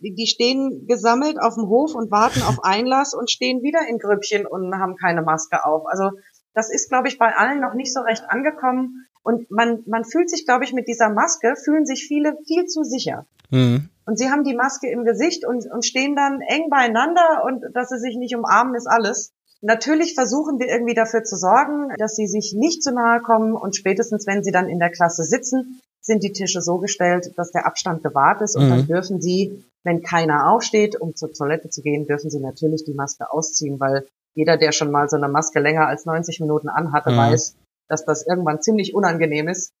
die 0.00 0.26
stehen 0.26 0.86
gesammelt 0.86 1.40
auf 1.40 1.54
dem 1.54 1.68
Hof 1.68 1.94
und 1.94 2.10
warten 2.10 2.42
auf 2.42 2.64
Einlass 2.64 3.14
und 3.14 3.30
stehen 3.30 3.62
wieder 3.62 3.80
in 3.88 3.98
Grüppchen 3.98 4.46
und 4.46 4.74
haben 4.74 4.96
keine 4.96 5.22
Maske 5.22 5.64
auf. 5.64 5.86
Also 5.86 6.10
das 6.54 6.70
ist, 6.70 6.88
glaube 6.88 7.08
ich, 7.08 7.18
bei 7.18 7.36
allen 7.36 7.60
noch 7.60 7.74
nicht 7.74 7.92
so 7.92 8.00
recht 8.00 8.24
angekommen. 8.28 9.06
Und 9.22 9.50
man, 9.50 9.82
man 9.86 10.04
fühlt 10.04 10.30
sich, 10.30 10.46
glaube 10.46 10.64
ich, 10.64 10.72
mit 10.72 10.88
dieser 10.88 11.10
Maske, 11.10 11.54
fühlen 11.56 11.84
sich 11.84 12.06
viele 12.06 12.38
viel 12.46 12.66
zu 12.66 12.82
sicher. 12.82 13.26
Mhm. 13.50 13.90
Und 14.06 14.18
sie 14.18 14.30
haben 14.30 14.44
die 14.44 14.54
Maske 14.54 14.88
im 14.88 15.04
Gesicht 15.04 15.44
und, 15.44 15.66
und 15.70 15.84
stehen 15.84 16.16
dann 16.16 16.40
eng 16.40 16.70
beieinander 16.70 17.42
und 17.44 17.62
dass 17.74 17.88
sie 17.88 17.98
sich 17.98 18.16
nicht 18.16 18.36
umarmen, 18.36 18.74
ist 18.74 18.86
alles. 18.86 19.34
Natürlich 19.62 20.14
versuchen 20.14 20.58
wir 20.58 20.68
irgendwie 20.68 20.94
dafür 20.94 21.24
zu 21.24 21.36
sorgen, 21.36 21.88
dass 21.98 22.14
sie 22.14 22.26
sich 22.26 22.54
nicht 22.54 22.82
zu 22.82 22.92
nahe 22.92 23.20
kommen 23.20 23.54
und 23.54 23.74
spätestens, 23.74 24.26
wenn 24.26 24.44
sie 24.44 24.52
dann 24.52 24.68
in 24.68 24.78
der 24.78 24.90
Klasse 24.90 25.24
sitzen, 25.24 25.80
sind 26.00 26.22
die 26.22 26.32
Tische 26.32 26.62
so 26.62 26.78
gestellt, 26.78 27.32
dass 27.36 27.50
der 27.50 27.66
Abstand 27.66 28.02
gewahrt 28.02 28.40
ist 28.40 28.56
und 28.56 28.66
mhm. 28.66 28.70
dann 28.70 28.86
dürfen 28.86 29.20
sie, 29.20 29.64
wenn 29.82 30.02
keiner 30.02 30.50
aufsteht, 30.50 31.00
um 31.00 31.16
zur 31.16 31.32
Toilette 31.32 31.68
zu 31.68 31.82
gehen, 31.82 32.06
dürfen 32.06 32.30
sie 32.30 32.38
natürlich 32.38 32.84
die 32.84 32.94
Maske 32.94 33.32
ausziehen, 33.32 33.80
weil 33.80 34.06
jeder, 34.34 34.56
der 34.56 34.72
schon 34.72 34.92
mal 34.92 35.08
so 35.08 35.16
eine 35.16 35.28
Maske 35.28 35.58
länger 35.58 35.88
als 35.88 36.04
90 36.04 36.40
Minuten 36.40 36.68
anhatte, 36.68 37.10
mhm. 37.10 37.16
weiß, 37.16 37.56
dass 37.88 38.04
das 38.04 38.26
irgendwann 38.26 38.60
ziemlich 38.60 38.94
unangenehm 38.94 39.48
ist 39.48 39.72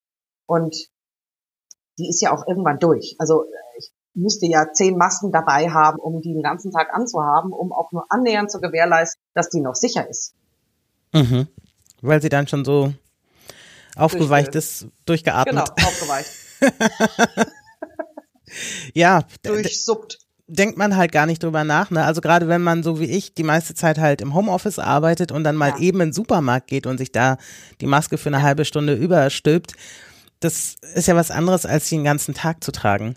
und 0.46 0.88
die 1.98 2.08
ist 2.08 2.20
ja 2.20 2.32
auch 2.32 2.46
irgendwann 2.46 2.78
durch. 2.78 3.16
Also 3.18 3.44
ich 3.78 3.92
müsste 4.16 4.46
ja 4.46 4.72
zehn 4.72 4.96
Masken 4.96 5.30
dabei 5.30 5.70
haben, 5.70 5.98
um 5.98 6.20
die 6.20 6.32
den 6.32 6.42
ganzen 6.42 6.72
Tag 6.72 6.92
anzuhaben, 6.92 7.52
um 7.52 7.72
auch 7.72 7.92
nur 7.92 8.06
annähernd 8.08 8.50
zu 8.50 8.60
gewährleisten, 8.60 9.22
dass 9.34 9.50
die 9.50 9.60
noch 9.60 9.74
sicher 9.74 10.08
ist. 10.08 10.34
Mhm. 11.12 11.46
Weil 12.02 12.20
sie 12.22 12.28
dann 12.28 12.48
schon 12.48 12.64
so 12.64 12.92
aufgeweicht 13.94 14.54
ist, 14.54 14.88
durchgeatmet. 15.04 15.54
Genau, 15.76 15.88
aufgeweicht. 15.88 16.30
ja. 18.94 19.22
Durchsuppt. 19.42 20.18
Denkt 20.48 20.78
man 20.78 20.96
halt 20.96 21.10
gar 21.10 21.26
nicht 21.26 21.42
drüber 21.42 21.64
nach, 21.64 21.90
ne? 21.90 22.04
Also 22.04 22.20
gerade 22.20 22.46
wenn 22.46 22.62
man 22.62 22.84
so 22.84 23.00
wie 23.00 23.06
ich 23.06 23.34
die 23.34 23.42
meiste 23.42 23.74
Zeit 23.74 23.98
halt 23.98 24.20
im 24.20 24.32
Homeoffice 24.32 24.78
arbeitet 24.78 25.32
und 25.32 25.42
dann 25.42 25.56
mal 25.56 25.70
ja. 25.70 25.78
eben 25.78 26.00
in 26.00 26.08
den 26.08 26.12
Supermarkt 26.12 26.68
geht 26.68 26.86
und 26.86 26.98
sich 26.98 27.10
da 27.10 27.36
die 27.80 27.86
Maske 27.86 28.16
für 28.16 28.28
eine 28.28 28.36
ja. 28.36 28.42
halbe 28.44 28.64
Stunde 28.64 28.94
überstülpt, 28.94 29.72
das 30.38 30.76
ist 30.94 31.08
ja 31.08 31.16
was 31.16 31.32
anderes, 31.32 31.66
als 31.66 31.88
sie 31.88 31.96
den 31.96 32.04
ganzen 32.04 32.32
Tag 32.32 32.62
zu 32.62 32.70
tragen. 32.70 33.16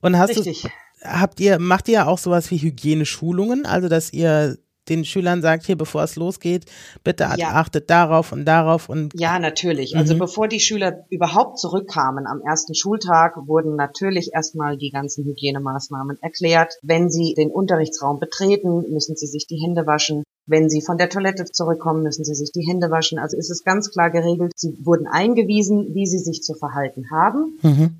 Und 0.00 0.18
hast 0.18 0.30
Richtig. 0.30 0.62
du, 0.62 0.68
habt 1.04 1.40
ihr, 1.40 1.58
macht 1.58 1.88
ihr 1.88 2.06
auch 2.08 2.18
sowas 2.18 2.50
wie 2.50 2.58
Hygieneschulungen? 2.58 3.66
Also, 3.66 3.88
dass 3.88 4.12
ihr 4.12 4.58
den 4.88 5.04
Schülern 5.04 5.42
sagt, 5.42 5.64
hier, 5.64 5.76
bevor 5.76 6.02
es 6.02 6.16
losgeht, 6.16 6.66
bitte 7.02 7.24
ja. 7.36 7.52
achtet 7.52 7.88
darauf 7.90 8.32
und 8.32 8.44
darauf 8.44 8.88
und. 8.88 9.18
Ja, 9.18 9.38
natürlich. 9.38 9.96
Also, 9.96 10.14
mhm. 10.14 10.20
Also 10.20 10.32
bevor 10.32 10.48
die 10.48 10.60
Schüler 10.60 11.04
überhaupt 11.10 11.58
zurückkamen 11.58 12.26
am 12.26 12.40
ersten 12.42 12.74
Schultag, 12.74 13.36
wurden 13.46 13.76
natürlich 13.76 14.32
erstmal 14.34 14.76
die 14.76 14.90
ganzen 14.90 15.24
Hygienemaßnahmen 15.24 16.18
erklärt. 16.20 16.74
Wenn 16.82 17.10
sie 17.10 17.34
den 17.34 17.50
Unterrichtsraum 17.50 18.20
betreten, 18.20 18.84
müssen 18.90 19.16
sie 19.16 19.26
sich 19.26 19.46
die 19.46 19.60
Hände 19.64 19.86
waschen. 19.86 20.24
Wenn 20.46 20.68
sie 20.68 20.82
von 20.82 20.98
der 20.98 21.08
Toilette 21.08 21.46
zurückkommen, 21.46 22.02
müssen 22.02 22.24
sie 22.24 22.34
sich 22.34 22.52
die 22.52 22.66
Hände 22.68 22.90
waschen. 22.90 23.18
Also 23.18 23.38
ist 23.38 23.50
es 23.50 23.64
ganz 23.64 23.90
klar 23.90 24.10
geregelt. 24.10 24.52
Sie 24.56 24.76
wurden 24.84 25.06
eingewiesen, 25.06 25.94
wie 25.94 26.06
sie 26.06 26.18
sich 26.18 26.42
zu 26.42 26.54
verhalten 26.54 27.10
haben. 27.10 27.58
Mhm. 27.62 27.96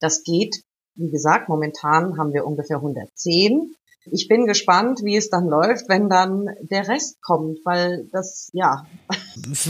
Das 0.00 0.22
geht 0.22 0.56
wie 0.96 1.10
gesagt, 1.10 1.48
momentan 1.48 2.18
haben 2.18 2.32
wir 2.32 2.46
ungefähr 2.46 2.76
110. 2.76 3.74
Ich 4.10 4.28
bin 4.28 4.46
gespannt, 4.46 5.00
wie 5.02 5.16
es 5.16 5.30
dann 5.30 5.46
läuft, 5.46 5.88
wenn 5.88 6.08
dann 6.08 6.48
der 6.60 6.88
Rest 6.88 7.22
kommt, 7.22 7.58
weil 7.64 8.06
das, 8.12 8.50
ja. 8.52 8.86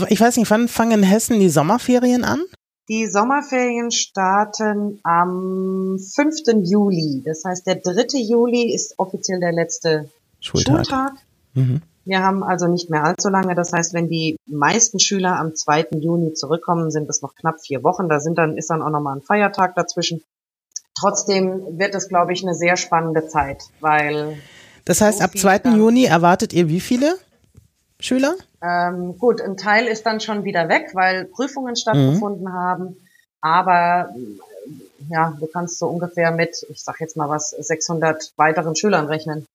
Ich 0.09 0.19
weiß 0.19 0.37
nicht, 0.37 0.51
wann 0.51 0.67
fangen 0.67 0.99
in 0.99 1.03
Hessen 1.03 1.39
die 1.39 1.49
Sommerferien 1.49 2.23
an? 2.25 2.41
Die 2.87 3.07
Sommerferien 3.07 3.91
starten 3.91 4.99
am 5.03 5.97
5. 5.97 6.63
Juli. 6.63 7.23
Das 7.25 7.43
heißt, 7.45 7.65
der 7.65 7.77
3. 7.77 8.19
Juli 8.19 8.73
ist 8.73 8.99
offiziell 8.99 9.39
der 9.39 9.53
letzte 9.53 10.09
Schultag. 10.39 10.85
Schultag. 10.85 11.13
Mhm. 11.53 11.81
Wir 12.03 12.21
haben 12.21 12.43
also 12.43 12.67
nicht 12.67 12.91
mehr 12.91 13.03
allzu 13.03 13.29
lange. 13.29 13.55
Das 13.55 13.73
heißt, 13.73 13.95
wenn 13.95 14.07
die 14.07 14.37
meisten 14.45 14.99
Schüler 14.99 15.39
am 15.39 15.55
2. 15.55 15.87
Juni 15.99 16.33
zurückkommen, 16.33 16.91
sind 16.91 17.09
es 17.09 17.23
noch 17.23 17.33
knapp 17.33 17.59
vier 17.61 17.83
Wochen. 17.83 18.07
Da 18.07 18.19
sind 18.19 18.37
dann, 18.37 18.55
ist 18.57 18.69
dann 18.69 18.83
auch 18.83 18.91
nochmal 18.91 19.17
ein 19.17 19.23
Feiertag 19.23 19.73
dazwischen. 19.73 20.21
Trotzdem 20.99 21.77
wird 21.77 21.93
es, 21.93 22.07
glaube 22.07 22.33
ich, 22.33 22.43
eine 22.43 22.55
sehr 22.55 22.77
spannende 22.77 23.27
Zeit, 23.27 23.63
weil. 23.81 24.37
Das 24.85 25.01
heißt, 25.01 25.19
so 25.19 25.23
ab 25.23 25.37
2. 25.37 25.71
Juni 25.75 26.05
erwartet 26.05 26.53
ihr 26.53 26.69
wie 26.69 26.79
viele 26.79 27.15
Schüler? 27.99 28.35
Ähm, 28.61 29.17
gut, 29.17 29.41
ein 29.41 29.57
Teil 29.57 29.87
ist 29.87 30.05
dann 30.05 30.19
schon 30.19 30.43
wieder 30.43 30.69
weg, 30.69 30.91
weil 30.93 31.25
Prüfungen 31.25 31.75
stattgefunden 31.75 32.45
mhm. 32.45 32.53
haben. 32.53 32.97
Aber 33.41 34.13
ja, 35.09 35.35
du 35.39 35.47
kannst 35.47 35.79
so 35.79 35.87
ungefähr 35.87 36.31
mit, 36.31 36.65
ich 36.69 36.83
sag 36.83 36.99
jetzt 36.99 37.17
mal 37.17 37.29
was, 37.29 37.49
600 37.51 38.33
weiteren 38.37 38.75
Schülern 38.75 39.05
rechnen. 39.05 39.45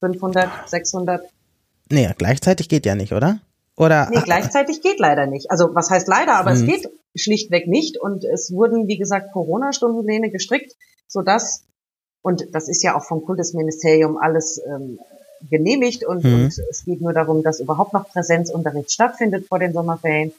500, 0.00 0.68
600. 0.68 1.28
Nee, 1.90 2.12
gleichzeitig 2.16 2.68
geht 2.68 2.86
ja 2.86 2.94
nicht, 2.94 3.12
oder? 3.12 3.40
Oder? 3.76 4.08
Nee, 4.10 4.22
gleichzeitig 4.22 4.82
geht 4.82 4.98
leider 4.98 5.26
nicht. 5.26 5.50
Also 5.50 5.74
was 5.74 5.90
heißt 5.90 6.08
leider, 6.08 6.34
aber 6.34 6.50
mhm. 6.50 6.56
es 6.56 6.66
geht 6.66 6.90
schlichtweg 7.18 7.66
nicht. 7.66 7.98
Und 7.98 8.24
es 8.24 8.52
wurden, 8.52 8.88
wie 8.88 8.98
gesagt, 8.98 9.32
Corona-Stundenpläne 9.32 10.30
gestrickt, 10.30 10.74
sodass, 11.06 11.64
und 12.22 12.54
das 12.54 12.68
ist 12.68 12.82
ja 12.82 12.96
auch 12.96 13.04
vom 13.04 13.24
Kultusministerium 13.24 14.16
alles 14.16 14.60
ähm, 14.66 14.98
genehmigt 15.50 16.04
und, 16.04 16.24
mhm. 16.24 16.34
und 16.34 16.58
es 16.70 16.84
geht 16.84 17.00
nur 17.00 17.12
darum, 17.12 17.42
dass 17.42 17.60
überhaupt 17.60 17.92
noch 17.92 18.08
Präsenzunterricht 18.08 18.92
stattfindet 18.92 19.46
vor 19.46 19.58
den 19.58 19.72
Sommerferien. 19.72 20.32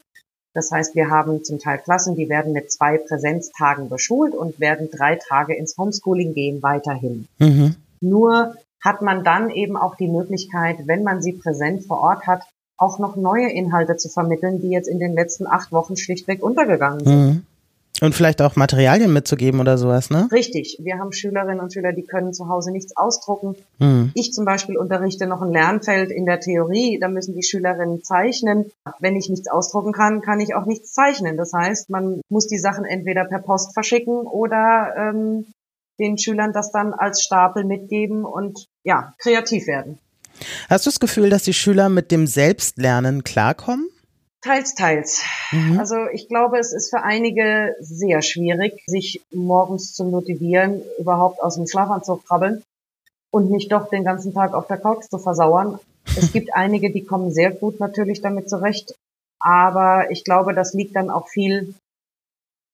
Das 0.52 0.70
heißt, 0.70 0.94
wir 0.94 1.10
haben 1.10 1.44
zum 1.44 1.58
Teil 1.58 1.78
Klassen, 1.78 2.16
die 2.16 2.28
werden 2.28 2.52
mit 2.52 2.72
zwei 2.72 2.98
Präsenztagen 2.98 3.88
beschult 3.88 4.34
und 4.34 4.58
werden 4.58 4.90
drei 4.90 5.16
Tage 5.16 5.54
ins 5.54 5.76
Homeschooling 5.78 6.34
gehen 6.34 6.62
weiterhin. 6.62 7.28
Mhm. 7.38 7.76
Nur 8.00 8.56
hat 8.82 9.02
man 9.02 9.22
dann 9.22 9.50
eben 9.50 9.76
auch 9.76 9.94
die 9.94 10.08
Möglichkeit, 10.08 10.86
wenn 10.86 11.02
man 11.02 11.22
sie 11.22 11.32
präsent 11.32 11.84
vor 11.84 12.00
Ort 12.00 12.26
hat, 12.26 12.42
auch 12.80 12.98
noch 12.98 13.14
neue 13.14 13.50
Inhalte 13.50 13.96
zu 13.96 14.08
vermitteln, 14.08 14.60
die 14.60 14.70
jetzt 14.70 14.88
in 14.88 14.98
den 14.98 15.12
letzten 15.14 15.46
acht 15.46 15.70
Wochen 15.70 15.96
schlichtweg 15.96 16.42
untergegangen 16.42 17.04
sind. 17.04 17.14
Mhm. 17.14 17.42
Und 18.00 18.14
vielleicht 18.14 18.40
auch 18.40 18.56
Materialien 18.56 19.12
mitzugeben 19.12 19.60
oder 19.60 19.76
sowas, 19.76 20.08
ne? 20.08 20.26
Richtig. 20.32 20.78
Wir 20.80 20.98
haben 20.98 21.12
Schülerinnen 21.12 21.60
und 21.60 21.70
Schüler, 21.70 21.92
die 21.92 22.04
können 22.04 22.32
zu 22.32 22.48
Hause 22.48 22.72
nichts 22.72 22.96
ausdrucken. 22.96 23.56
Mhm. 23.78 24.12
Ich 24.14 24.32
zum 24.32 24.46
Beispiel 24.46 24.78
unterrichte 24.78 25.26
noch 25.26 25.42
ein 25.42 25.52
Lernfeld 25.52 26.10
in 26.10 26.24
der 26.24 26.40
Theorie. 26.40 26.98
Da 26.98 27.08
müssen 27.08 27.34
die 27.34 27.42
Schülerinnen 27.42 28.02
zeichnen. 28.02 28.72
Wenn 29.00 29.16
ich 29.16 29.28
nichts 29.28 29.50
ausdrucken 29.50 29.92
kann, 29.92 30.22
kann 30.22 30.40
ich 30.40 30.54
auch 30.54 30.64
nichts 30.64 30.94
zeichnen. 30.94 31.36
Das 31.36 31.52
heißt, 31.52 31.90
man 31.90 32.22
muss 32.30 32.46
die 32.46 32.58
Sachen 32.58 32.86
entweder 32.86 33.26
per 33.26 33.40
Post 33.40 33.74
verschicken 33.74 34.22
oder 34.22 34.94
ähm, 34.96 35.44
den 35.98 36.16
Schülern 36.16 36.54
das 36.54 36.72
dann 36.72 36.94
als 36.94 37.22
Stapel 37.22 37.64
mitgeben 37.64 38.24
und 38.24 38.64
ja, 38.82 39.12
kreativ 39.18 39.66
werden. 39.66 39.98
Hast 40.68 40.86
du 40.86 40.90
das 40.90 41.00
Gefühl, 41.00 41.30
dass 41.30 41.42
die 41.42 41.52
Schüler 41.52 41.88
mit 41.88 42.10
dem 42.10 42.26
Selbstlernen 42.26 43.24
klarkommen? 43.24 43.88
Teils, 44.42 44.74
teils. 44.74 45.22
Mhm. 45.52 45.78
Also 45.78 45.96
ich 46.12 46.28
glaube, 46.28 46.58
es 46.58 46.72
ist 46.72 46.90
für 46.90 47.02
einige 47.02 47.74
sehr 47.80 48.22
schwierig, 48.22 48.82
sich 48.86 49.22
morgens 49.30 49.92
zu 49.92 50.04
motivieren, 50.04 50.82
überhaupt 50.98 51.42
aus 51.42 51.56
dem 51.56 51.66
Schlafanzug 51.66 52.26
krabbeln. 52.26 52.62
und 53.32 53.50
nicht 53.50 53.70
doch 53.70 53.88
den 53.90 54.02
ganzen 54.02 54.34
Tag 54.34 54.54
auf 54.54 54.66
der 54.66 54.78
Couch 54.78 55.04
zu 55.08 55.18
versauern. 55.18 55.78
Es 56.16 56.32
gibt 56.32 56.48
einige, 56.54 56.90
die 56.90 57.04
kommen 57.04 57.32
sehr 57.32 57.50
gut 57.50 57.78
natürlich 57.78 58.22
damit 58.22 58.48
zurecht, 58.48 58.94
aber 59.38 60.10
ich 60.10 60.24
glaube, 60.24 60.54
das 60.54 60.72
liegt 60.74 60.96
dann 60.96 61.10
auch 61.10 61.28
viel 61.28 61.74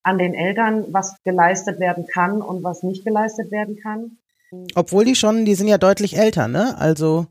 an 0.02 0.18
den 0.18 0.34
Eltern, 0.34 0.84
was 0.92 1.16
geleistet 1.24 1.80
werden 1.80 2.06
kann 2.06 2.40
und 2.40 2.62
was 2.62 2.84
nicht 2.84 3.04
geleistet 3.04 3.50
werden 3.50 3.76
kann. 3.82 4.18
Obwohl 4.76 5.04
die 5.04 5.16
schon, 5.16 5.44
die 5.44 5.56
sind 5.56 5.66
ja 5.66 5.78
deutlich 5.78 6.16
älter, 6.16 6.46
ne? 6.46 6.78
Also 6.78 7.26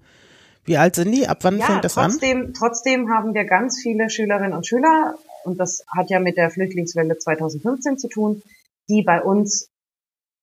wie 0.65 0.77
alt 0.77 0.95
sind 0.95 1.11
die? 1.11 1.27
Ab 1.27 1.39
wann 1.41 1.59
ja, 1.59 1.65
fängt 1.65 1.85
das 1.85 1.93
trotzdem, 1.93 2.47
an? 2.47 2.53
Trotzdem 2.53 3.09
haben 3.09 3.33
wir 3.33 3.45
ganz 3.45 3.79
viele 3.81 4.09
Schülerinnen 4.09 4.53
und 4.53 4.67
Schüler, 4.67 5.15
und 5.45 5.59
das 5.59 5.85
hat 5.95 6.09
ja 6.09 6.19
mit 6.19 6.37
der 6.37 6.49
Flüchtlingswelle 6.49 7.17
2015 7.17 7.97
zu 7.97 8.09
tun, 8.09 8.41
die 8.89 9.03
bei 9.03 9.21
uns 9.21 9.69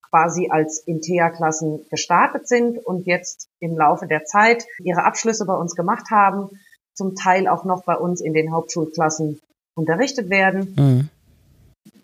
quasi 0.09 0.49
als 0.51 0.83
Intea-Klassen 0.87 1.81
gestartet 1.91 2.47
sind 2.47 2.79
und 2.79 3.07
jetzt 3.07 3.49
im 3.61 3.77
Laufe 3.77 4.07
der 4.07 4.25
Zeit 4.25 4.65
ihre 4.79 5.05
Abschlüsse 5.05 5.47
bei 5.47 5.55
uns 5.55 5.75
gemacht 5.75 6.11
haben, 6.11 6.51
zum 6.95 7.15
Teil 7.15 7.49
auch 7.49 7.65
noch 7.65 7.85
bei 7.85 7.97
uns 7.97 8.21
in 8.21 8.35
den 8.35 8.53
Hauptschulklassen 8.53 9.41
unterrichtet 9.75 10.29
werden. 10.29 10.75
Mhm. 10.77 11.09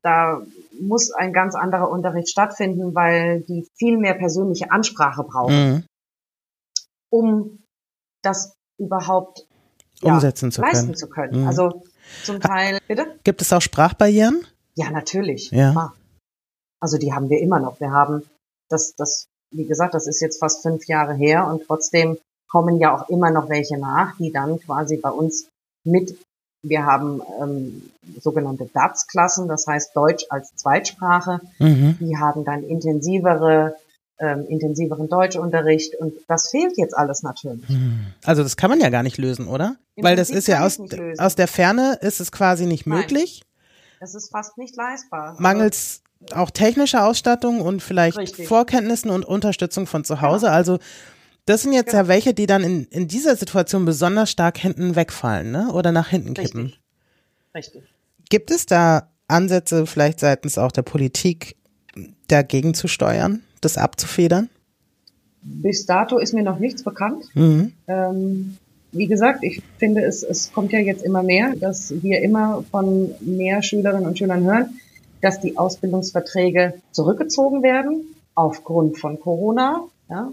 Da 0.02 0.42
muss 0.80 1.12
ein 1.12 1.32
ganz 1.32 1.54
anderer 1.54 1.90
Unterricht 1.90 2.30
stattfinden, 2.30 2.94
weil 2.94 3.42
die 3.42 3.68
viel 3.76 3.98
mehr 3.98 4.14
persönliche 4.14 4.70
Ansprache 4.70 5.22
brauchen, 5.22 5.68
mhm. 5.68 5.84
um 7.10 7.58
das 8.28 8.52
überhaupt 8.78 9.46
ja, 10.02 10.14
umsetzen 10.14 10.52
zu 10.52 10.60
leisten 10.60 10.86
können. 10.86 10.96
zu 10.96 11.08
können. 11.08 11.40
Mhm. 11.42 11.48
Also 11.48 11.82
zum 12.24 12.40
Teil, 12.40 12.78
bitte? 12.86 13.18
Gibt 13.24 13.42
es 13.42 13.52
auch 13.52 13.60
Sprachbarrieren? 13.60 14.46
Ja, 14.74 14.90
natürlich. 14.90 15.50
Ja. 15.50 15.92
Also 16.80 16.98
die 16.98 17.12
haben 17.12 17.28
wir 17.28 17.40
immer 17.40 17.58
noch. 17.58 17.80
Wir 17.80 17.90
haben 17.90 18.22
das, 18.68 18.94
das, 18.96 19.26
wie 19.50 19.66
gesagt, 19.66 19.94
das 19.94 20.06
ist 20.06 20.20
jetzt 20.20 20.38
fast 20.38 20.62
fünf 20.62 20.86
Jahre 20.86 21.14
her 21.14 21.46
und 21.46 21.66
trotzdem 21.66 22.18
kommen 22.48 22.78
ja 22.78 22.94
auch 22.94 23.08
immer 23.08 23.30
noch 23.30 23.48
welche 23.48 23.78
nach, 23.78 24.16
die 24.18 24.32
dann 24.32 24.60
quasi 24.60 24.96
bei 24.96 25.10
uns 25.10 25.48
mit, 25.84 26.16
wir 26.62 26.86
haben 26.86 27.20
ähm, 27.42 27.90
sogenannte 28.20 28.66
DATS-Klassen, 28.72 29.48
das 29.48 29.66
heißt 29.66 29.94
Deutsch 29.94 30.26
als 30.30 30.54
Zweitsprache, 30.56 31.40
mhm. 31.58 31.98
die 32.00 32.16
haben 32.16 32.44
dann 32.44 32.62
intensivere 32.62 33.76
ähm, 34.20 34.46
intensiveren 34.48 35.08
Deutschunterricht 35.08 35.94
und 35.96 36.14
das 36.26 36.50
fehlt 36.50 36.76
jetzt 36.76 36.96
alles 36.96 37.22
natürlich. 37.22 37.68
Mhm. 37.68 38.06
Also 38.24 38.42
das 38.42 38.56
kann 38.56 38.70
man 38.70 38.80
ja 38.80 38.90
gar 38.90 39.02
nicht 39.02 39.18
lösen, 39.18 39.46
oder? 39.46 39.76
Im 39.94 40.04
Weil 40.04 40.16
das 40.16 40.30
ist 40.30 40.48
ja 40.48 40.64
aus, 40.64 40.80
aus 41.18 41.34
der 41.34 41.48
Ferne 41.48 41.98
ist 42.00 42.20
es 42.20 42.32
quasi 42.32 42.66
nicht 42.66 42.86
Nein. 42.86 42.98
möglich. 42.98 43.42
Das 44.00 44.14
ist 44.14 44.30
fast 44.30 44.58
nicht 44.58 44.76
leistbar. 44.76 45.36
Mangels 45.38 46.02
auch 46.32 46.50
technischer 46.50 47.06
Ausstattung 47.06 47.60
und 47.60 47.82
vielleicht 47.82 48.18
Richtig. 48.18 48.48
Vorkenntnissen 48.48 49.10
und 49.10 49.24
Unterstützung 49.24 49.86
von 49.86 50.04
zu 50.04 50.20
Hause. 50.20 50.46
Ja. 50.46 50.52
Also 50.52 50.78
das 51.46 51.62
sind 51.62 51.72
jetzt 51.72 51.90
genau. 51.90 52.02
ja 52.02 52.08
welche, 52.08 52.34
die 52.34 52.46
dann 52.46 52.62
in, 52.62 52.84
in 52.86 53.08
dieser 53.08 53.36
Situation 53.36 53.84
besonders 53.84 54.30
stark 54.30 54.58
hinten 54.58 54.96
wegfallen, 54.96 55.50
ne? 55.50 55.72
Oder 55.72 55.92
nach 55.92 56.08
hinten 56.08 56.34
kippen. 56.34 56.66
Richtig. 56.66 56.82
Richtig. 57.54 57.82
Gibt 58.28 58.50
es 58.50 58.66
da 58.66 59.10
Ansätze 59.28 59.86
vielleicht 59.86 60.20
seitens 60.20 60.58
auch 60.58 60.72
der 60.72 60.82
Politik 60.82 61.56
dagegen 62.28 62.74
zu 62.74 62.88
steuern, 62.88 63.42
das 63.60 63.78
abzufedern? 63.78 64.48
Bis 65.42 65.86
dato 65.86 66.18
ist 66.18 66.34
mir 66.34 66.42
noch 66.42 66.58
nichts 66.58 66.82
bekannt. 66.82 67.24
Mhm. 67.34 67.72
Ähm, 67.86 68.56
wie 68.92 69.06
gesagt, 69.06 69.44
ich 69.44 69.62
finde, 69.78 70.02
es, 70.04 70.22
es 70.22 70.52
kommt 70.52 70.72
ja 70.72 70.78
jetzt 70.78 71.04
immer 71.04 71.22
mehr, 71.22 71.54
dass 71.56 71.92
wir 72.02 72.22
immer 72.22 72.64
von 72.70 73.14
mehr 73.20 73.62
Schülerinnen 73.62 74.06
und 74.06 74.18
Schülern 74.18 74.44
hören, 74.44 74.80
dass 75.20 75.40
die 75.40 75.56
Ausbildungsverträge 75.56 76.74
zurückgezogen 76.92 77.62
werden 77.62 78.14
aufgrund 78.34 78.98
von 78.98 79.20
Corona. 79.20 79.84
Ja. 80.08 80.30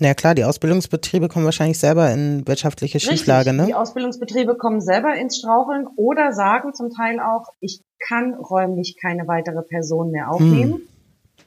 Na 0.00 0.08
ja, 0.08 0.14
klar, 0.14 0.34
die 0.34 0.44
Ausbildungsbetriebe 0.44 1.28
kommen 1.28 1.44
wahrscheinlich 1.44 1.78
selber 1.78 2.10
in 2.12 2.46
wirtschaftliche 2.46 3.00
Schieflage, 3.00 3.52
ne? 3.52 3.66
Die 3.66 3.74
Ausbildungsbetriebe 3.74 4.54
kommen 4.54 4.80
selber 4.80 5.14
ins 5.14 5.38
Straucheln 5.38 5.88
oder 5.96 6.32
sagen 6.32 6.72
zum 6.72 6.90
Teil 6.90 7.18
auch, 7.20 7.48
ich 7.60 7.82
kann 7.98 8.34
räumlich 8.34 8.96
keine 9.00 9.26
weitere 9.26 9.62
Person 9.62 10.12
mehr 10.12 10.30
aufnehmen. 10.30 10.82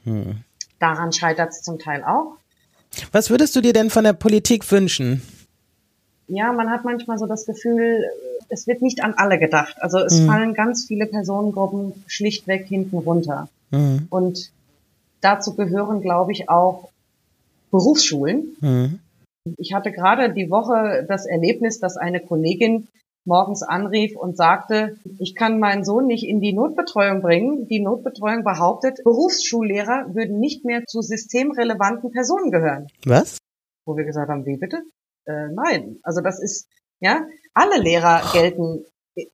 Hm. 0.04 0.24
Hm. 0.24 0.36
Daran 0.82 1.12
scheitert 1.12 1.50
es 1.50 1.62
zum 1.62 1.78
Teil 1.78 2.02
auch. 2.02 2.38
Was 3.12 3.30
würdest 3.30 3.54
du 3.54 3.60
dir 3.60 3.72
denn 3.72 3.88
von 3.88 4.02
der 4.02 4.14
Politik 4.14 4.68
wünschen? 4.72 5.22
Ja, 6.26 6.52
man 6.52 6.70
hat 6.70 6.84
manchmal 6.84 7.18
so 7.18 7.26
das 7.26 7.46
Gefühl, 7.46 8.04
es 8.48 8.66
wird 8.66 8.82
nicht 8.82 9.04
an 9.04 9.14
alle 9.16 9.38
gedacht. 9.38 9.76
Also 9.80 9.98
es 9.98 10.18
mhm. 10.18 10.26
fallen 10.26 10.54
ganz 10.54 10.86
viele 10.86 11.06
Personengruppen 11.06 12.02
schlichtweg 12.08 12.66
hinten 12.66 12.98
runter. 12.98 13.48
Mhm. 13.70 14.08
Und 14.10 14.50
dazu 15.20 15.54
gehören, 15.54 16.00
glaube 16.00 16.32
ich, 16.32 16.48
auch 16.48 16.88
Berufsschulen. 17.70 18.56
Mhm. 18.60 18.98
Ich 19.58 19.74
hatte 19.74 19.92
gerade 19.92 20.32
die 20.32 20.50
Woche 20.50 21.06
das 21.08 21.26
Erlebnis, 21.26 21.78
dass 21.78 21.96
eine 21.96 22.18
Kollegin 22.18 22.88
morgens 23.24 23.62
anrief 23.62 24.16
und 24.16 24.36
sagte, 24.36 24.96
ich 25.18 25.34
kann 25.34 25.58
meinen 25.58 25.84
Sohn 25.84 26.06
nicht 26.06 26.26
in 26.26 26.40
die 26.40 26.52
Notbetreuung 26.52 27.22
bringen. 27.22 27.66
Die 27.68 27.80
Notbetreuung 27.80 28.44
behauptet, 28.44 29.00
Berufsschullehrer 29.04 30.14
würden 30.14 30.38
nicht 30.40 30.64
mehr 30.64 30.84
zu 30.86 31.02
systemrelevanten 31.02 32.10
Personen 32.10 32.50
gehören. 32.50 32.88
Was? 33.04 33.38
Wo 33.86 33.96
wir 33.96 34.04
gesagt 34.04 34.28
haben, 34.28 34.46
wie 34.46 34.56
bitte? 34.56 34.82
Äh, 35.26 35.48
nein. 35.54 35.98
Also 36.02 36.20
das 36.20 36.40
ist, 36.40 36.68
ja, 37.00 37.26
alle 37.54 37.80
Lehrer 37.80 38.22
gelten 38.32 38.84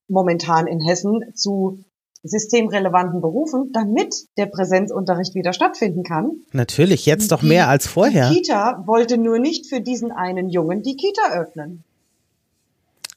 momentan 0.09 0.67
in 0.67 0.81
Hessen 0.81 1.21
zu 1.35 1.81
systemrelevanten 2.23 3.21
Berufen, 3.21 3.71
damit 3.73 4.27
der 4.37 4.47
Präsenzunterricht 4.47 5.35
wieder 5.35 5.53
stattfinden 5.53 6.03
kann. 6.03 6.43
Natürlich, 6.53 7.07
jetzt 7.07 7.31
doch 7.31 7.43
mehr 7.43 7.69
als 7.69 7.87
vorher. 7.87 8.29
Die 8.29 8.37
Kita 8.37 8.83
wollte 8.87 9.19
nur 9.19 9.39
nicht 9.39 9.69
für 9.69 9.81
diesen 9.81 10.11
einen 10.11 10.49
Jungen 10.49 10.83
die 10.83 10.97
Kita 10.97 11.33
öffnen. 11.33 11.85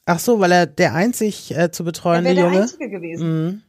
Ach 0.06 0.20
so, 0.20 0.40
weil 0.40 0.52
er 0.52 0.66
der 0.66 0.94
einzig 0.94 1.56
äh, 1.56 1.72
zu 1.72 1.84
betreuende 1.84 2.32
er 2.32 2.36
Junge. 2.36 2.52
Der 2.52 2.62
einzige 2.62 2.90
gewesen. 2.90 3.46
Mhm. 3.46 3.62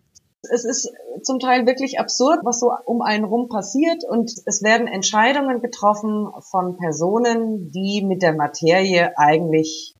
Es 0.50 0.64
ist 0.64 0.90
zum 1.22 1.38
Teil 1.38 1.66
wirklich 1.66 2.00
absurd, 2.00 2.40
was 2.42 2.58
so 2.58 2.72
um 2.84 3.00
einen 3.00 3.24
rum 3.24 3.48
passiert 3.48 4.02
und 4.08 4.32
es 4.44 4.62
werden 4.62 4.88
Entscheidungen 4.88 5.62
getroffen 5.62 6.28
von 6.50 6.76
Personen, 6.76 7.70
die 7.70 8.04
mit 8.04 8.22
der 8.22 8.34
Materie 8.34 9.16
eigentlich 9.16 9.94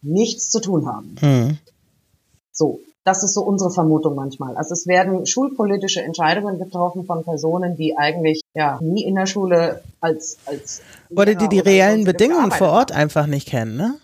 nichts 0.00 0.50
zu 0.50 0.60
tun 0.60 0.86
haben. 0.86 1.16
Mhm. 1.20 1.58
So, 2.50 2.80
das 3.04 3.22
ist 3.22 3.34
so 3.34 3.42
unsere 3.42 3.70
Vermutung 3.70 4.14
manchmal. 4.14 4.56
Also 4.56 4.72
es 4.72 4.86
werden 4.86 5.26
schulpolitische 5.26 6.02
Entscheidungen 6.02 6.58
getroffen 6.58 7.04
von 7.04 7.22
Personen, 7.24 7.76
die 7.76 7.98
eigentlich 7.98 8.40
ja 8.54 8.78
nie 8.80 9.04
in 9.04 9.16
der 9.16 9.26
Schule 9.26 9.82
als 10.00 10.38
als 10.46 10.80
oder 11.10 11.34
die 11.34 11.48
die 11.48 11.58
reellen 11.58 12.04
Bedingungen 12.04 12.50
vor 12.50 12.70
Ort 12.70 12.92
einfach 12.92 13.26
nicht 13.26 13.48
kennen, 13.48 13.76
ne? 13.76 13.96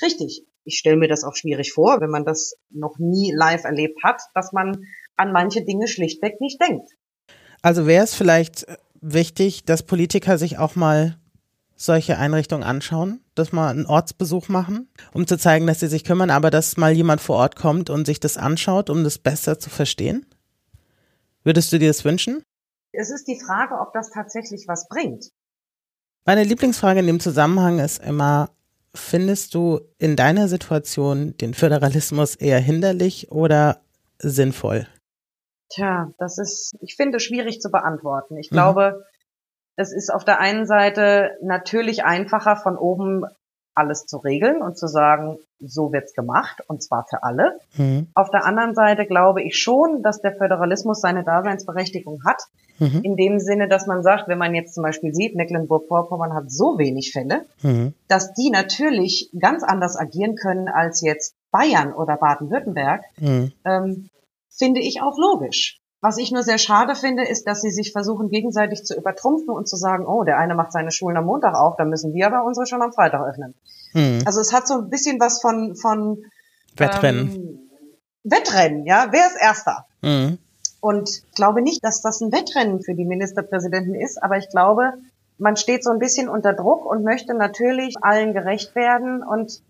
Richtig. 0.00 0.44
Ich 0.68 0.76
stelle 0.76 0.98
mir 0.98 1.08
das 1.08 1.24
auch 1.24 1.34
schwierig 1.34 1.72
vor, 1.72 2.02
wenn 2.02 2.10
man 2.10 2.26
das 2.26 2.54
noch 2.68 2.98
nie 2.98 3.32
live 3.34 3.64
erlebt 3.64 4.04
hat, 4.04 4.20
dass 4.34 4.52
man 4.52 4.84
an 5.16 5.32
manche 5.32 5.64
Dinge 5.64 5.88
schlichtweg 5.88 6.42
nicht 6.42 6.60
denkt. 6.60 6.90
Also 7.62 7.86
wäre 7.86 8.04
es 8.04 8.14
vielleicht 8.14 8.66
wichtig, 9.00 9.64
dass 9.64 9.82
Politiker 9.82 10.36
sich 10.36 10.58
auch 10.58 10.76
mal 10.76 11.16
solche 11.74 12.18
Einrichtungen 12.18 12.64
anschauen, 12.64 13.24
dass 13.34 13.50
mal 13.50 13.70
einen 13.70 13.86
Ortsbesuch 13.86 14.48
machen, 14.48 14.90
um 15.14 15.26
zu 15.26 15.38
zeigen, 15.38 15.66
dass 15.66 15.80
sie 15.80 15.86
sich 15.86 16.04
kümmern, 16.04 16.28
aber 16.28 16.50
dass 16.50 16.76
mal 16.76 16.92
jemand 16.92 17.22
vor 17.22 17.36
Ort 17.36 17.56
kommt 17.56 17.88
und 17.88 18.04
sich 18.04 18.20
das 18.20 18.36
anschaut, 18.36 18.90
um 18.90 19.04
das 19.04 19.18
besser 19.18 19.58
zu 19.58 19.70
verstehen? 19.70 20.26
Würdest 21.44 21.72
du 21.72 21.78
dir 21.78 21.88
das 21.88 22.04
wünschen? 22.04 22.42
Es 22.92 23.10
ist 23.10 23.26
die 23.26 23.40
Frage, 23.40 23.74
ob 23.80 23.94
das 23.94 24.10
tatsächlich 24.10 24.66
was 24.68 24.86
bringt. 24.86 25.30
Meine 26.26 26.44
Lieblingsfrage 26.44 27.00
in 27.00 27.06
dem 27.06 27.20
Zusammenhang 27.20 27.78
ist 27.78 28.04
immer, 28.04 28.50
findest 28.94 29.54
du 29.54 29.80
in 29.98 30.16
deiner 30.16 30.48
Situation 30.48 31.36
den 31.36 31.54
Föderalismus 31.54 32.34
eher 32.34 32.58
hinderlich 32.58 33.30
oder 33.30 33.80
sinnvoll? 34.18 34.86
Tja, 35.70 36.12
das 36.18 36.38
ist, 36.38 36.74
ich 36.80 36.96
finde, 36.96 37.20
schwierig 37.20 37.60
zu 37.60 37.70
beantworten. 37.70 38.36
Ich 38.38 38.50
mhm. 38.50 38.56
glaube, 38.56 39.04
es 39.76 39.92
ist 39.92 40.12
auf 40.12 40.24
der 40.24 40.40
einen 40.40 40.66
Seite 40.66 41.36
natürlich 41.42 42.04
einfacher, 42.04 42.56
von 42.56 42.76
oben 42.76 43.24
alles 43.78 44.06
zu 44.06 44.18
regeln 44.18 44.62
und 44.62 44.76
zu 44.76 44.86
sagen, 44.88 45.38
so 45.60 45.92
wird's 45.92 46.12
gemacht 46.12 46.62
und 46.68 46.82
zwar 46.82 47.06
für 47.08 47.22
alle. 47.22 47.58
Mhm. 47.76 48.08
Auf 48.14 48.30
der 48.30 48.44
anderen 48.44 48.74
Seite 48.74 49.06
glaube 49.06 49.42
ich 49.42 49.56
schon, 49.56 50.02
dass 50.02 50.20
der 50.20 50.34
Föderalismus 50.34 51.00
seine 51.00 51.24
Daseinsberechtigung 51.24 52.22
hat. 52.24 52.42
Mhm. 52.78 53.00
In 53.02 53.16
dem 53.16 53.38
Sinne, 53.40 53.68
dass 53.68 53.86
man 53.86 54.02
sagt, 54.02 54.28
wenn 54.28 54.38
man 54.38 54.54
jetzt 54.54 54.74
zum 54.74 54.82
Beispiel 54.82 55.12
sieht, 55.14 55.34
Mecklenburg-Vorpommern 55.34 56.34
hat 56.34 56.50
so 56.50 56.78
wenig 56.78 57.12
Fälle, 57.12 57.46
mhm. 57.62 57.94
dass 58.08 58.34
die 58.34 58.50
natürlich 58.50 59.30
ganz 59.38 59.62
anders 59.62 59.96
agieren 59.96 60.36
können 60.36 60.68
als 60.68 61.00
jetzt 61.00 61.34
Bayern 61.50 61.92
oder 61.92 62.16
Baden-Württemberg, 62.16 63.02
mhm. 63.18 63.52
ähm, 63.64 64.10
finde 64.50 64.80
ich 64.80 65.00
auch 65.02 65.16
logisch. 65.18 65.80
Was 66.00 66.18
ich 66.18 66.30
nur 66.30 66.44
sehr 66.44 66.58
schade 66.58 66.94
finde, 66.94 67.24
ist, 67.24 67.48
dass 67.48 67.60
sie 67.60 67.70
sich 67.70 67.90
versuchen, 67.90 68.28
gegenseitig 68.28 68.84
zu 68.84 68.96
übertrumpfen 68.96 69.50
und 69.50 69.68
zu 69.68 69.76
sagen, 69.76 70.06
oh, 70.06 70.22
der 70.22 70.38
eine 70.38 70.54
macht 70.54 70.72
seine 70.72 70.92
Schulen 70.92 71.16
am 71.16 71.24
Montag 71.24 71.54
auf, 71.54 71.76
dann 71.76 71.90
müssen 71.90 72.14
wir 72.14 72.26
aber 72.26 72.44
unsere 72.44 72.66
schon 72.66 72.82
am 72.82 72.92
Freitag 72.92 73.26
öffnen. 73.28 73.54
Hm. 73.92 74.22
Also 74.24 74.40
es 74.40 74.52
hat 74.52 74.68
so 74.68 74.74
ein 74.74 74.90
bisschen 74.90 75.18
was 75.18 75.40
von, 75.40 75.74
von 75.74 76.24
Wettrennen. 76.76 77.34
Ähm, 77.34 77.70
Wettrennen, 78.22 78.86
ja. 78.86 79.08
Wer 79.10 79.26
ist 79.26 79.36
Erster? 79.40 79.86
Hm. 80.02 80.38
Und 80.80 81.08
ich 81.08 81.34
glaube 81.34 81.62
nicht, 81.62 81.82
dass 81.82 82.00
das 82.00 82.20
ein 82.20 82.30
Wettrennen 82.30 82.80
für 82.82 82.94
die 82.94 83.04
Ministerpräsidenten 83.04 83.96
ist, 83.96 84.22
aber 84.22 84.36
ich 84.36 84.48
glaube, 84.50 84.92
man 85.38 85.56
steht 85.56 85.82
so 85.82 85.90
ein 85.90 85.98
bisschen 85.98 86.28
unter 86.28 86.52
Druck 86.52 86.84
und 86.84 87.02
möchte 87.02 87.34
natürlich 87.34 87.96
allen 88.02 88.32
gerecht 88.32 88.74
werden 88.76 89.24
und 89.24 89.60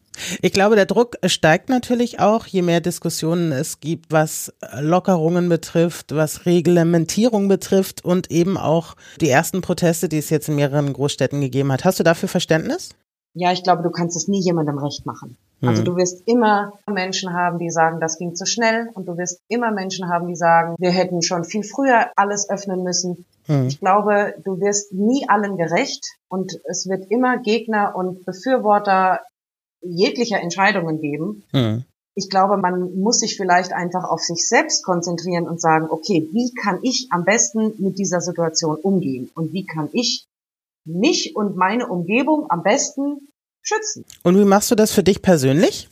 ich 0.42 0.52
glaube, 0.52 0.76
der 0.76 0.86
Druck 0.86 1.16
steigt 1.24 1.68
natürlich 1.68 2.20
auch, 2.20 2.46
je 2.46 2.62
mehr 2.62 2.80
Diskussionen 2.80 3.52
es 3.52 3.80
gibt, 3.80 4.12
was 4.12 4.52
Lockerungen 4.80 5.48
betrifft, 5.48 6.14
was 6.14 6.46
Reglementierung 6.46 7.48
betrifft 7.48 8.04
und 8.04 8.30
eben 8.30 8.56
auch 8.56 8.94
die 9.20 9.30
ersten 9.30 9.60
Proteste, 9.60 10.08
die 10.08 10.18
es 10.18 10.30
jetzt 10.30 10.48
in 10.48 10.56
mehreren 10.56 10.92
Großstädten 10.92 11.40
gegeben 11.40 11.72
hat. 11.72 11.84
Hast 11.84 12.00
du 12.00 12.04
dafür 12.04 12.28
Verständnis? 12.28 12.90
Ja, 13.34 13.52
ich 13.52 13.62
glaube, 13.62 13.82
du 13.82 13.90
kannst 13.90 14.16
es 14.16 14.26
nie 14.26 14.40
jemandem 14.40 14.78
recht 14.78 15.06
machen. 15.06 15.36
Also 15.60 15.82
mhm. 15.82 15.86
du 15.86 15.96
wirst 15.96 16.22
immer 16.26 16.72
Menschen 16.88 17.32
haben, 17.32 17.58
die 17.58 17.70
sagen, 17.70 18.00
das 18.00 18.16
ging 18.16 18.34
zu 18.34 18.46
schnell 18.46 18.90
und 18.94 19.06
du 19.06 19.16
wirst 19.16 19.40
immer 19.48 19.72
Menschen 19.72 20.08
haben, 20.08 20.28
die 20.28 20.36
sagen, 20.36 20.76
wir 20.78 20.90
hätten 20.90 21.20
schon 21.22 21.44
viel 21.44 21.64
früher 21.64 22.10
alles 22.16 22.48
öffnen 22.48 22.84
müssen. 22.84 23.24
Mhm. 23.48 23.66
Ich 23.66 23.80
glaube, 23.80 24.34
du 24.44 24.60
wirst 24.60 24.92
nie 24.92 25.28
allen 25.28 25.56
gerecht 25.56 26.16
und 26.28 26.60
es 26.64 26.88
wird 26.88 27.10
immer 27.10 27.38
Gegner 27.38 27.96
und 27.96 28.24
Befürworter 28.24 29.20
jeglicher 29.80 30.40
Entscheidungen 30.40 31.00
geben. 31.00 31.44
Mhm. 31.52 31.84
Ich 32.14 32.30
glaube, 32.30 32.56
man 32.56 32.96
muss 33.00 33.20
sich 33.20 33.36
vielleicht 33.36 33.72
einfach 33.72 34.04
auf 34.04 34.20
sich 34.20 34.48
selbst 34.48 34.84
konzentrieren 34.84 35.46
und 35.46 35.60
sagen, 35.60 35.86
okay, 35.88 36.28
wie 36.32 36.52
kann 36.52 36.80
ich 36.82 37.08
am 37.10 37.24
besten 37.24 37.74
mit 37.78 37.98
dieser 37.98 38.20
Situation 38.20 38.76
umgehen 38.76 39.30
und 39.34 39.52
wie 39.52 39.64
kann 39.64 39.88
ich 39.92 40.26
mich 40.84 41.36
und 41.36 41.56
meine 41.56 41.86
Umgebung 41.86 42.46
am 42.48 42.62
besten 42.62 43.28
schützen. 43.62 44.04
Und 44.22 44.38
wie 44.38 44.44
machst 44.44 44.70
du 44.70 44.74
das 44.74 44.92
für 44.92 45.02
dich 45.02 45.22
persönlich? 45.22 45.88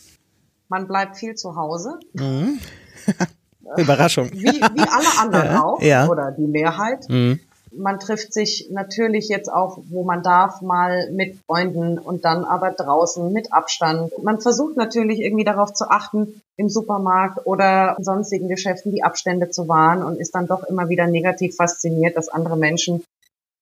Man 0.68 0.88
bleibt 0.88 1.16
viel 1.16 1.35
zu 1.35 1.55
Hause. 1.55 2.01
Mhm. 2.14 2.59
Überraschung. 3.77 4.31
Wie, 4.33 4.46
wie 4.46 4.88
alle 4.88 5.20
anderen 5.20 5.46
ja, 5.55 5.62
auch, 5.62 5.83
ja. 5.83 6.09
oder 6.09 6.33
die 6.33 6.46
Mehrheit. 6.46 7.09
Mhm. 7.09 7.40
Man 7.76 8.00
trifft 8.00 8.32
sich 8.32 8.68
natürlich 8.70 9.28
jetzt 9.28 9.52
auch, 9.52 9.78
wo 9.88 10.04
man 10.04 10.22
darf, 10.22 10.62
mal 10.62 11.10
mit 11.10 11.38
Freunden 11.46 11.98
und 11.98 12.24
dann 12.24 12.44
aber 12.44 12.70
draußen 12.70 13.32
mit 13.32 13.52
Abstand. 13.52 14.12
Man 14.22 14.40
versucht 14.40 14.76
natürlich 14.76 15.20
irgendwie 15.20 15.44
darauf 15.44 15.72
zu 15.74 15.90
achten, 15.90 16.40
im 16.56 16.68
Supermarkt 16.68 17.46
oder 17.46 17.96
sonstigen 18.00 18.48
Geschäften 18.48 18.92
die 18.92 19.02
Abstände 19.04 19.50
zu 19.50 19.68
wahren 19.68 20.02
und 20.02 20.16
ist 20.16 20.34
dann 20.34 20.46
doch 20.46 20.64
immer 20.64 20.88
wieder 20.88 21.06
negativ 21.06 21.56
fasziniert, 21.56 22.16
dass 22.16 22.28
andere 22.28 22.56
Menschen 22.56 23.04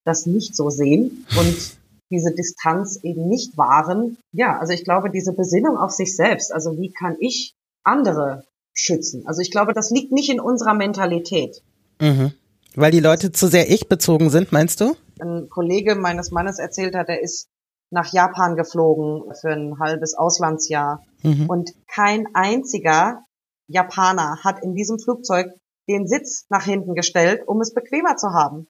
das 0.04 0.26
nicht 0.26 0.54
so 0.54 0.70
sehen 0.70 1.26
und 1.38 1.78
diese 2.10 2.32
Distanz 2.32 3.00
eben 3.02 3.28
nicht 3.28 3.56
wahren. 3.56 4.18
Ja, 4.32 4.58
also 4.58 4.72
ich 4.72 4.84
glaube, 4.84 5.10
diese 5.10 5.32
Besinnung 5.32 5.76
auf 5.76 5.90
sich 5.90 6.14
selbst, 6.14 6.52
also 6.52 6.78
wie 6.78 6.90
kann 6.90 7.16
ich 7.18 7.54
andere 7.82 8.44
schützen? 8.74 9.26
Also 9.26 9.40
ich 9.40 9.50
glaube, 9.50 9.72
das 9.72 9.90
liegt 9.90 10.12
nicht 10.12 10.30
in 10.30 10.40
unserer 10.40 10.74
Mentalität. 10.74 11.62
Mhm. 12.00 12.32
Weil 12.74 12.90
die 12.90 13.00
Leute 13.00 13.32
zu 13.32 13.46
sehr 13.46 13.70
ich-bezogen 13.70 14.30
sind, 14.30 14.52
meinst 14.52 14.80
du? 14.80 14.96
Ein 15.20 15.48
Kollege 15.48 15.94
meines 15.94 16.30
Mannes 16.30 16.58
erzählt 16.58 16.94
hat, 16.94 17.08
er 17.08 17.22
ist 17.22 17.48
nach 17.90 18.12
Japan 18.12 18.56
geflogen 18.56 19.32
für 19.40 19.50
ein 19.50 19.78
halbes 19.78 20.14
Auslandsjahr. 20.14 21.02
Mhm. 21.22 21.46
Und 21.48 21.70
kein 21.86 22.26
einziger 22.34 23.24
Japaner 23.68 24.38
hat 24.42 24.62
in 24.62 24.74
diesem 24.74 24.98
Flugzeug 24.98 25.48
den 25.88 26.06
Sitz 26.08 26.46
nach 26.48 26.64
hinten 26.64 26.94
gestellt, 26.94 27.42
um 27.46 27.60
es 27.60 27.72
bequemer 27.72 28.16
zu 28.16 28.28
haben 28.28 28.66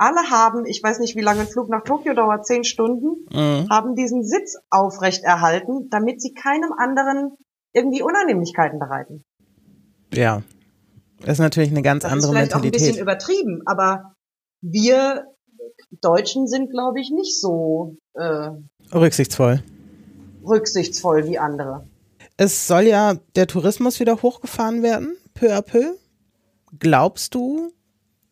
alle 0.00 0.30
haben, 0.30 0.64
ich 0.64 0.82
weiß 0.82 0.98
nicht, 0.98 1.14
wie 1.14 1.20
lange 1.20 1.42
ein 1.42 1.46
Flug 1.46 1.68
nach 1.68 1.84
Tokio 1.84 2.14
dauert, 2.14 2.46
zehn 2.46 2.64
Stunden, 2.64 3.26
mhm. 3.30 3.68
haben 3.68 3.94
diesen 3.94 4.24
Sitz 4.24 4.56
aufrecht 4.70 5.24
erhalten, 5.24 5.90
damit 5.90 6.22
sie 6.22 6.32
keinem 6.32 6.72
anderen 6.72 7.36
irgendwie 7.74 8.00
Unannehmlichkeiten 8.00 8.78
bereiten. 8.78 9.24
Ja, 10.10 10.42
das 11.22 11.34
ist 11.34 11.38
natürlich 11.38 11.70
eine 11.70 11.82
ganz 11.82 12.02
das 12.02 12.12
andere 12.12 12.28
ist 12.28 12.34
vielleicht 12.34 12.52
Mentalität. 12.52 12.80
Auch 12.80 12.84
ein 12.84 12.88
bisschen 12.88 13.02
übertrieben, 13.02 13.62
aber 13.66 14.14
wir 14.62 15.24
Deutschen 16.00 16.46
sind, 16.46 16.70
glaube 16.70 17.00
ich, 17.00 17.10
nicht 17.10 17.40
so 17.40 17.96
äh, 18.14 18.50
rücksichtsvoll. 18.92 19.62
Rücksichtsvoll 20.44 21.26
wie 21.26 21.38
andere. 21.38 21.86
Es 22.36 22.66
soll 22.66 22.84
ja 22.84 23.14
der 23.36 23.46
Tourismus 23.46 24.00
wieder 24.00 24.22
hochgefahren 24.22 24.82
werden, 24.82 25.16
peu 25.34 25.54
à 25.54 25.62
peu. 25.62 25.96
Glaubst 26.78 27.34
du, 27.34 27.72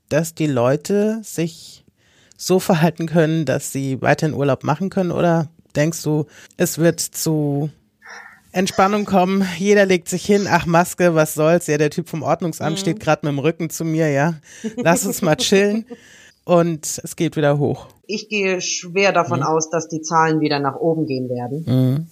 dass 0.08 0.34
die 0.34 0.46
Leute 0.46 1.20
sich 1.22 1.84
so 2.36 2.60
verhalten 2.60 3.06
können, 3.06 3.44
dass 3.44 3.72
sie 3.72 4.00
weiterhin 4.00 4.34
Urlaub 4.34 4.64
machen 4.64 4.90
können? 4.90 5.10
Oder 5.10 5.50
denkst 5.76 6.02
du, 6.02 6.26
es 6.56 6.78
wird 6.78 7.00
zu 7.00 7.70
Entspannung 8.58 9.04
kommen, 9.04 9.46
jeder 9.56 9.86
legt 9.86 10.08
sich 10.08 10.26
hin, 10.26 10.48
ach 10.50 10.66
Maske, 10.66 11.14
was 11.14 11.34
soll's, 11.34 11.68
ja, 11.68 11.78
der 11.78 11.90
Typ 11.90 12.08
vom 12.08 12.22
Ordnungsamt 12.22 12.72
mhm. 12.72 12.80
steht 12.80 12.98
gerade 12.98 13.24
mit 13.24 13.32
dem 13.32 13.38
Rücken 13.38 13.70
zu 13.70 13.84
mir, 13.84 14.10
ja, 14.10 14.34
lass 14.76 15.06
uns 15.06 15.22
mal 15.22 15.36
chillen 15.36 15.86
und 16.44 17.00
es 17.04 17.14
geht 17.14 17.36
wieder 17.36 17.58
hoch. 17.58 17.86
Ich 18.08 18.28
gehe 18.28 18.60
schwer 18.60 19.12
davon 19.12 19.40
mhm. 19.40 19.46
aus, 19.46 19.70
dass 19.70 19.86
die 19.86 20.02
Zahlen 20.02 20.40
wieder 20.40 20.58
nach 20.58 20.74
oben 20.74 21.06
gehen 21.06 21.28
werden. 21.28 21.64
Mhm. 21.66 22.10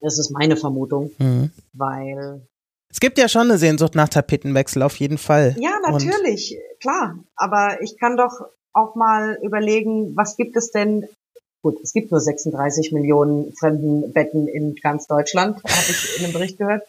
Das 0.00 0.18
ist 0.18 0.30
meine 0.30 0.58
Vermutung, 0.58 1.10
mhm. 1.18 1.50
weil 1.72 2.46
es 2.90 3.00
gibt 3.00 3.16
ja 3.16 3.26
schon 3.26 3.42
eine 3.48 3.56
Sehnsucht 3.56 3.94
nach 3.94 4.10
Tapetenwechsel, 4.10 4.82
auf 4.82 4.96
jeden 4.96 5.16
Fall. 5.16 5.56
Ja, 5.58 5.78
natürlich, 5.82 6.54
Und 6.54 6.80
klar. 6.80 7.18
Aber 7.34 7.80
ich 7.80 7.96
kann 7.98 8.18
doch 8.18 8.42
auch 8.74 8.94
mal 8.94 9.38
überlegen, 9.42 10.14
was 10.14 10.36
gibt 10.36 10.54
es 10.56 10.70
denn? 10.70 11.08
Gut, 11.62 11.78
es 11.82 11.92
gibt 11.92 12.10
nur 12.10 12.20
36 12.20 12.92
Millionen 12.92 13.52
Fremdenbetten 13.54 14.48
in 14.48 14.74
ganz 14.74 15.06
Deutschland, 15.06 15.56
habe 15.64 15.90
ich 15.90 16.18
in 16.18 16.24
einem 16.24 16.32
Bericht 16.32 16.58
gehört. 16.58 16.82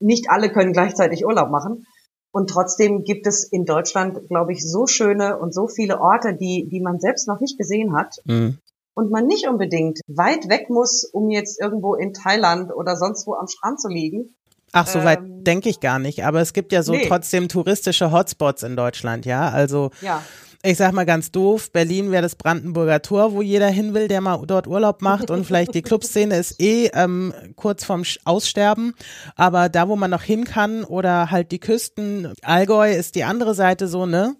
Nicht 0.00 0.30
alle 0.30 0.50
können 0.50 0.72
gleichzeitig 0.72 1.24
Urlaub 1.24 1.50
machen. 1.50 1.86
Und 2.30 2.48
trotzdem 2.48 3.04
gibt 3.04 3.26
es 3.26 3.44
in 3.44 3.64
Deutschland, 3.66 4.28
glaube 4.28 4.52
ich, 4.52 4.66
so 4.66 4.86
schöne 4.86 5.38
und 5.38 5.52
so 5.52 5.68
viele 5.68 6.00
Orte, 6.00 6.34
die, 6.34 6.68
die 6.70 6.80
man 6.80 6.98
selbst 6.98 7.28
noch 7.28 7.40
nicht 7.40 7.58
gesehen 7.58 7.94
hat. 7.94 8.16
Mhm. 8.24 8.58
Und 8.94 9.10
man 9.10 9.26
nicht 9.26 9.48
unbedingt 9.48 10.00
weit 10.06 10.48
weg 10.48 10.68
muss, 10.68 11.04
um 11.04 11.30
jetzt 11.30 11.60
irgendwo 11.60 11.94
in 11.94 12.12
Thailand 12.12 12.70
oder 12.74 12.96
sonst 12.96 13.26
wo 13.26 13.34
am 13.34 13.48
Strand 13.48 13.80
zu 13.80 13.88
liegen, 13.88 14.34
Ach, 14.72 14.86
so 14.86 15.04
weit 15.04 15.18
ähm, 15.18 15.44
denke 15.44 15.68
ich 15.68 15.80
gar 15.80 15.98
nicht. 15.98 16.24
Aber 16.24 16.40
es 16.40 16.54
gibt 16.54 16.72
ja 16.72 16.82
so 16.82 16.92
nee. 16.92 17.04
trotzdem 17.06 17.48
touristische 17.48 18.10
Hotspots 18.10 18.62
in 18.62 18.74
Deutschland, 18.74 19.26
ja. 19.26 19.50
Also 19.50 19.90
ja. 20.00 20.22
Ich 20.64 20.76
sag 20.76 20.92
mal 20.92 21.06
ganz 21.06 21.32
doof, 21.32 21.72
Berlin 21.72 22.12
wäre 22.12 22.22
das 22.22 22.36
Brandenburger 22.36 23.02
Tor, 23.02 23.32
wo 23.32 23.42
jeder 23.42 23.68
hin 23.68 23.94
will, 23.94 24.06
der 24.06 24.20
mal 24.20 24.40
dort 24.46 24.66
Urlaub 24.66 25.02
macht 25.02 25.30
und 25.30 25.44
vielleicht 25.44 25.74
die 25.74 25.82
Clubszene 25.82 26.36
ist 26.36 26.60
eh 26.60 26.88
ähm, 26.94 27.34
kurz 27.56 27.84
vorm 27.84 28.04
Aussterben. 28.24 28.94
Aber 29.34 29.68
da, 29.68 29.88
wo 29.88 29.96
man 29.96 30.10
noch 30.10 30.22
hin 30.22 30.44
kann 30.44 30.84
oder 30.84 31.30
halt 31.30 31.50
die 31.50 31.58
Küsten, 31.58 32.32
Allgäu 32.42 32.92
ist 32.92 33.16
die 33.16 33.24
andere 33.24 33.54
Seite 33.54 33.88
so, 33.88 34.06
ne? 34.06 34.36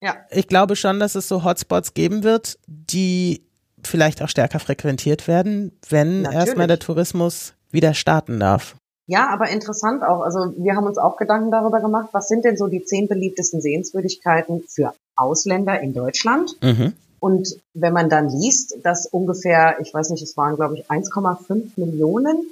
Ja. 0.00 0.16
Ich 0.30 0.46
glaube 0.46 0.76
schon, 0.76 1.00
dass 1.00 1.14
es 1.14 1.26
so 1.28 1.44
Hotspots 1.44 1.94
geben 1.94 2.22
wird, 2.22 2.58
die 2.66 3.46
vielleicht 3.82 4.22
auch 4.22 4.28
stärker 4.28 4.60
frequentiert 4.60 5.26
werden, 5.26 5.72
wenn 5.88 6.24
erstmal 6.24 6.66
der 6.66 6.78
Tourismus 6.78 7.54
wieder 7.70 7.94
starten 7.94 8.38
darf. 8.38 8.76
Ja, 9.06 9.28
aber 9.28 9.48
interessant 9.50 10.02
auch. 10.02 10.22
Also 10.22 10.54
wir 10.56 10.76
haben 10.76 10.86
uns 10.86 10.98
auch 10.98 11.16
Gedanken 11.16 11.50
darüber 11.50 11.80
gemacht, 11.80 12.10
was 12.12 12.28
sind 12.28 12.44
denn 12.44 12.56
so 12.56 12.68
die 12.68 12.84
zehn 12.84 13.08
beliebtesten 13.08 13.60
Sehenswürdigkeiten 13.60 14.62
für 14.68 14.94
Ausländer 15.16 15.80
in 15.80 15.94
Deutschland? 15.94 16.56
Mhm. 16.62 16.94
Und 17.20 17.56
wenn 17.72 17.92
man 17.92 18.10
dann 18.10 18.28
liest, 18.28 18.76
dass 18.82 19.06
ungefähr, 19.06 19.78
ich 19.80 19.94
weiß 19.94 20.10
nicht, 20.10 20.22
es 20.22 20.36
waren 20.36 20.56
glaube 20.56 20.74
ich 20.74 20.90
1,5 20.90 21.70
Millionen 21.76 22.46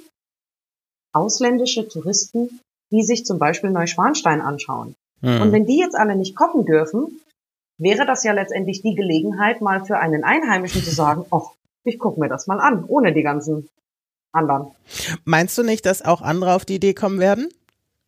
ausländische 1.13 1.87
Touristen, 1.87 2.59
die 2.91 3.03
sich 3.03 3.25
zum 3.25 3.39
Beispiel 3.39 3.69
Neuschwanstein 3.69 4.41
anschauen. 4.41 4.95
Mhm. 5.21 5.41
Und 5.41 5.51
wenn 5.51 5.65
die 5.65 5.77
jetzt 5.77 5.95
alle 5.95 6.15
nicht 6.15 6.35
kommen 6.35 6.65
dürfen, 6.65 7.21
wäre 7.77 8.05
das 8.05 8.23
ja 8.23 8.33
letztendlich 8.33 8.81
die 8.81 8.95
Gelegenheit, 8.95 9.61
mal 9.61 9.85
für 9.85 9.97
einen 9.97 10.23
Einheimischen 10.23 10.83
zu 10.83 10.91
sagen, 10.91 11.25
ach, 11.31 11.51
ich 11.83 11.99
gucke 11.99 12.19
mir 12.19 12.29
das 12.29 12.47
mal 12.47 12.59
an, 12.59 12.85
ohne 12.87 13.13
die 13.13 13.23
ganzen 13.23 13.69
anderen. 14.31 14.71
Meinst 15.25 15.57
du 15.57 15.63
nicht, 15.63 15.85
dass 15.85 16.03
auch 16.03 16.21
andere 16.21 16.53
auf 16.53 16.65
die 16.65 16.75
Idee 16.75 16.93
kommen 16.93 17.19
werden? 17.19 17.49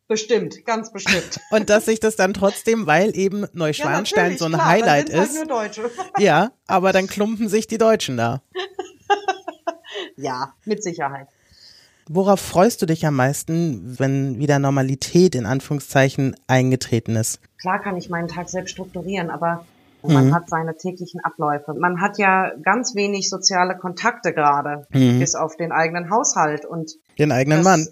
Bestimmt, 0.08 0.64
ganz 0.64 0.92
bestimmt. 0.92 1.40
Und 1.50 1.68
dass 1.68 1.86
sich 1.86 1.98
das 1.98 2.14
dann 2.14 2.32
trotzdem, 2.32 2.86
weil 2.86 3.16
eben 3.16 3.46
Neuschwanstein 3.52 4.32
ja, 4.32 4.38
so 4.38 4.44
ein 4.44 4.52
klar, 4.52 4.66
Highlight 4.66 5.12
halt 5.12 5.28
ist. 5.28 5.50
Halt 5.50 5.80
ja, 6.18 6.52
aber 6.66 6.92
dann 6.92 7.08
klumpen 7.08 7.48
sich 7.48 7.66
die 7.66 7.78
Deutschen 7.78 8.16
da. 8.16 8.40
ja, 10.16 10.54
mit 10.64 10.84
Sicherheit. 10.84 11.26
Worauf 12.08 12.40
freust 12.40 12.80
du 12.82 12.86
dich 12.86 13.04
am 13.04 13.16
meisten, 13.16 13.98
wenn 13.98 14.38
wieder 14.38 14.60
Normalität 14.60 15.34
in 15.34 15.44
Anführungszeichen 15.44 16.36
eingetreten 16.46 17.16
ist? 17.16 17.40
Klar 17.60 17.80
kann 17.82 17.96
ich 17.96 18.08
meinen 18.08 18.28
Tag 18.28 18.48
selbst 18.48 18.70
strukturieren, 18.70 19.28
aber 19.28 19.66
man 20.02 20.28
mhm. 20.28 20.34
hat 20.34 20.48
seine 20.48 20.76
täglichen 20.76 21.20
Abläufe. 21.24 21.74
Man 21.74 22.00
hat 22.00 22.18
ja 22.18 22.52
ganz 22.62 22.94
wenig 22.94 23.28
soziale 23.28 23.76
Kontakte 23.76 24.32
gerade, 24.32 24.86
mhm. 24.90 25.18
bis 25.18 25.34
auf 25.34 25.56
den 25.56 25.72
eigenen 25.72 26.10
Haushalt 26.10 26.64
und 26.64 26.92
den 27.18 27.32
eigenen 27.32 27.64
das, 27.64 27.66
Mann. 27.66 27.88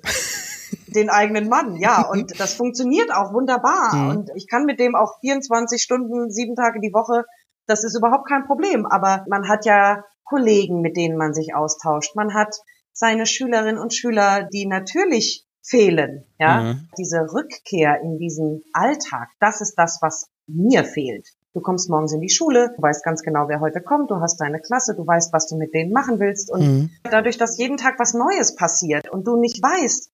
Den 0.95 1.11
eigenen 1.11 1.49
Mann, 1.49 1.77
ja. 1.77 2.03
Und 2.11 2.39
das 2.39 2.55
funktioniert 2.55 3.13
auch 3.13 3.33
wunderbar. 3.33 3.95
Mhm. 3.95 4.09
Und 4.11 4.31
ich 4.35 4.49
kann 4.49 4.65
mit 4.65 4.81
dem 4.81 4.95
auch 4.95 5.19
24 5.21 5.83
Stunden, 5.83 6.31
sieben 6.31 6.55
Tage 6.57 6.81
die 6.81 6.93
Woche, 6.93 7.25
das 7.67 7.85
ist 7.85 7.97
überhaupt 7.97 8.29
kein 8.29 8.47
Problem. 8.47 8.87
Aber 8.87 9.25
man 9.29 9.49
hat 9.49 9.65
ja 9.65 10.05
Kollegen, 10.25 10.81
mit 10.81 10.97
denen 10.97 11.17
man 11.17 11.35
sich 11.35 11.55
austauscht. 11.55 12.17
Man 12.17 12.35
hat 12.35 12.55
seine 12.93 13.27
Schülerinnen 13.27 13.79
und 13.79 13.95
Schüler, 13.95 14.49
die 14.53 14.67
natürlich 14.67 15.47
fehlen. 15.63 16.25
Ja, 16.39 16.61
mhm. 16.61 16.89
diese 16.99 17.21
Rückkehr 17.33 18.01
in 18.03 18.19
diesen 18.19 18.63
Alltag, 18.73 19.29
das 19.41 19.61
ist 19.61 19.75
das, 19.77 19.99
was 20.01 20.29
mir 20.47 20.85
fehlt. 20.85 21.29
Du 21.55 21.61
kommst 21.61 21.89
morgens 21.89 22.13
in 22.13 22.21
die 22.21 22.31
Schule, 22.31 22.75
du 22.77 22.83
weißt 22.83 23.05
ganz 23.05 23.23
genau, 23.23 23.47
wer 23.47 23.61
heute 23.61 23.81
kommt, 23.81 24.11
du 24.11 24.17
hast 24.17 24.41
deine 24.41 24.61
Klasse, 24.61 24.95
du 24.97 25.07
weißt, 25.07 25.33
was 25.33 25.47
du 25.47 25.57
mit 25.57 25.73
denen 25.73 25.93
machen 25.93 26.19
willst. 26.19 26.51
Und 26.51 26.61
mhm. 26.61 26.91
dadurch, 27.05 27.39
dass 27.39 27.59
jeden 27.59 27.77
Tag 27.77 27.99
was 27.99 28.13
Neues 28.13 28.57
passiert 28.57 29.09
und 29.09 29.27
du 29.27 29.37
nicht 29.37 29.63
weißt, 29.63 30.11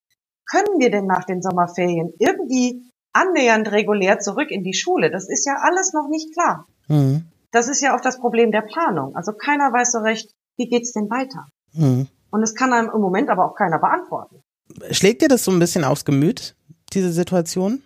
können 0.48 0.78
wir 0.78 0.90
denn 0.90 1.06
nach 1.06 1.24
den 1.24 1.42
Sommerferien 1.42 2.12
irgendwie 2.18 2.90
annähernd 3.12 3.70
regulär 3.70 4.18
zurück 4.18 4.50
in 4.50 4.62
die 4.62 4.74
Schule? 4.74 5.10
Das 5.10 5.28
ist 5.28 5.46
ja 5.46 5.56
alles 5.62 5.92
noch 5.92 6.08
nicht 6.08 6.32
klar. 6.34 6.66
Mhm. 6.88 7.24
Das 7.52 7.68
ist 7.68 7.80
ja 7.80 7.96
auch 7.96 8.00
das 8.00 8.20
Problem 8.20 8.52
der 8.52 8.62
Planung. 8.62 9.16
Also 9.16 9.32
keiner 9.32 9.72
weiß 9.72 9.92
so 9.92 9.98
recht, 9.98 10.30
wie 10.56 10.68
geht's 10.68 10.92
denn 10.92 11.10
weiter? 11.10 11.46
Mhm. 11.72 12.08
Und 12.30 12.42
es 12.42 12.54
kann 12.54 12.72
einem 12.72 12.90
im 12.94 13.00
Moment 13.00 13.28
aber 13.28 13.44
auch 13.44 13.54
keiner 13.54 13.78
beantworten. 13.78 14.42
Schlägt 14.90 15.22
dir 15.22 15.28
das 15.28 15.44
so 15.44 15.50
ein 15.50 15.58
bisschen 15.58 15.84
aufs 15.84 16.04
Gemüt, 16.04 16.54
diese 16.92 17.10
Situation? 17.10 17.82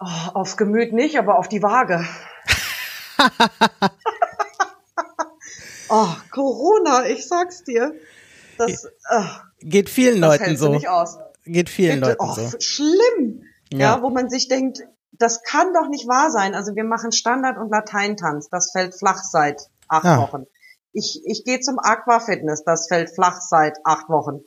Oh, 0.00 0.30
aufs 0.34 0.56
Gemüt 0.56 0.92
nicht, 0.92 1.18
aber 1.18 1.38
auf 1.38 1.48
die 1.48 1.62
Waage. 1.62 2.04
oh, 5.88 6.08
Corona, 6.30 7.06
ich 7.06 7.26
sag's 7.26 7.64
dir. 7.64 7.94
Das 8.56 8.88
oh, 9.10 9.24
geht 9.60 9.88
vielen 9.88 10.20
das 10.20 10.38
Leuten 10.38 10.56
so. 10.56 10.70
Nicht 10.70 10.88
aus. 10.88 11.18
Geht 11.52 11.70
vielen 11.70 12.00
Leuten 12.00 12.16
oh, 12.20 12.34
so. 12.34 12.50
Schlimm. 12.60 13.42
Ja. 13.72 13.78
ja, 13.78 14.02
wo 14.02 14.10
man 14.10 14.30
sich 14.30 14.48
denkt, 14.48 14.80
das 15.12 15.42
kann 15.42 15.72
doch 15.74 15.88
nicht 15.88 16.06
wahr 16.06 16.30
sein. 16.30 16.54
Also 16.54 16.74
wir 16.74 16.84
machen 16.84 17.12
Standard- 17.12 17.58
und 17.58 17.70
Lateintanz. 17.70 18.48
Das 18.48 18.70
fällt 18.72 18.94
flach 18.94 19.22
seit 19.22 19.68
acht 19.88 20.04
ah. 20.04 20.18
Wochen. 20.18 20.46
Ich, 20.92 21.22
ich 21.24 21.44
gehe 21.44 21.60
zum 21.60 21.78
Aquafitness. 21.78 22.64
Das 22.64 22.88
fällt 22.88 23.10
flach 23.10 23.40
seit 23.40 23.78
acht 23.84 24.08
Wochen. 24.08 24.40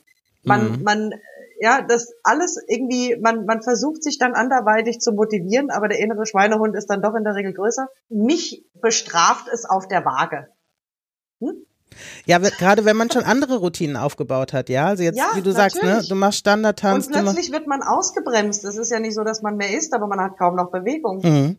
Man, 0.44 0.78
mhm. 0.78 0.82
man, 0.82 1.14
ja, 1.60 1.82
das 1.82 2.12
alles 2.24 2.60
irgendwie, 2.66 3.16
man, 3.16 3.46
man 3.46 3.62
versucht 3.62 4.02
sich 4.02 4.18
dann 4.18 4.34
anderweitig 4.34 4.98
zu 4.98 5.12
motivieren, 5.12 5.70
aber 5.70 5.88
der 5.88 6.00
innere 6.00 6.26
Schweinehund 6.26 6.74
ist 6.74 6.86
dann 6.86 7.02
doch 7.02 7.14
in 7.14 7.22
der 7.24 7.36
Regel 7.36 7.52
größer. 7.52 7.88
Mich 8.08 8.64
bestraft 8.80 9.46
es 9.52 9.64
auf 9.64 9.86
der 9.86 10.04
Waage. 10.04 10.48
Hm? 11.40 11.64
Ja, 12.26 12.38
gerade 12.38 12.84
wenn 12.84 12.96
man 12.96 13.10
schon 13.10 13.24
andere 13.24 13.56
Routinen 13.56 13.96
aufgebaut 13.96 14.52
hat, 14.52 14.68
ja. 14.68 14.86
Also 14.86 15.02
jetzt, 15.02 15.18
ja, 15.18 15.30
wie 15.34 15.42
du 15.42 15.50
natürlich. 15.52 15.82
sagst, 15.82 15.82
ne, 15.82 16.04
du 16.08 16.14
machst 16.14 16.38
Standardtanz. 16.40 17.06
Und 17.06 17.12
plötzlich 17.12 17.52
wird 17.52 17.66
man 17.66 17.82
ausgebremst. 17.82 18.64
Es 18.64 18.76
ist 18.76 18.90
ja 18.90 19.00
nicht 19.00 19.14
so, 19.14 19.24
dass 19.24 19.42
man 19.42 19.56
mehr 19.56 19.76
isst, 19.76 19.94
aber 19.94 20.06
man 20.06 20.20
hat 20.20 20.38
kaum 20.38 20.56
noch 20.56 20.70
Bewegung. 20.70 21.20
Mhm. 21.22 21.56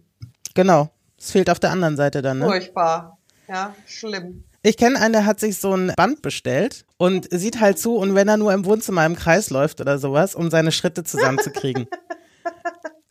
Genau. 0.53 0.89
Es 1.17 1.31
fehlt 1.31 1.49
auf 1.49 1.59
der 1.59 1.71
anderen 1.71 1.95
Seite 1.95 2.21
dann, 2.21 2.39
ne? 2.39 2.45
Furchtbar. 2.45 3.17
Ja, 3.47 3.75
schlimm. 3.85 4.43
Ich 4.61 4.77
kenne 4.77 4.99
einen, 4.99 5.13
der 5.13 5.25
hat 5.25 5.39
sich 5.41 5.59
so 5.59 5.73
ein 5.73 5.91
Band 5.97 6.21
bestellt 6.21 6.85
und 6.97 7.27
sieht 7.29 7.59
halt 7.59 7.77
zu 7.77 7.97
und 7.97 8.15
wenn 8.15 8.29
er 8.29 8.37
nur 8.37 8.53
im 8.53 8.63
Wohnzimmer 8.63 9.05
im 9.05 9.15
Kreis 9.15 9.49
läuft 9.49 9.81
oder 9.81 9.99
sowas, 9.99 10.35
um 10.35 10.49
seine 10.49 10.71
Schritte 10.71 11.03
zusammenzukriegen. 11.03 11.87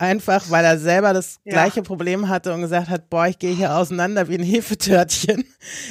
Einfach, 0.03 0.49
weil 0.49 0.65
er 0.65 0.77
selber 0.77 1.13
das 1.13 1.39
ja. 1.45 1.53
gleiche 1.53 1.81
Problem 1.81 2.27
hatte 2.27 2.53
und 2.53 2.59
gesagt 2.59 2.89
hat, 2.89 3.09
boah, 3.09 3.25
ich 3.27 3.39
gehe 3.39 3.55
hier 3.55 3.73
auseinander 3.73 4.27
wie 4.27 4.35
ein 4.35 4.43
Hefetörtchen. 4.43 5.45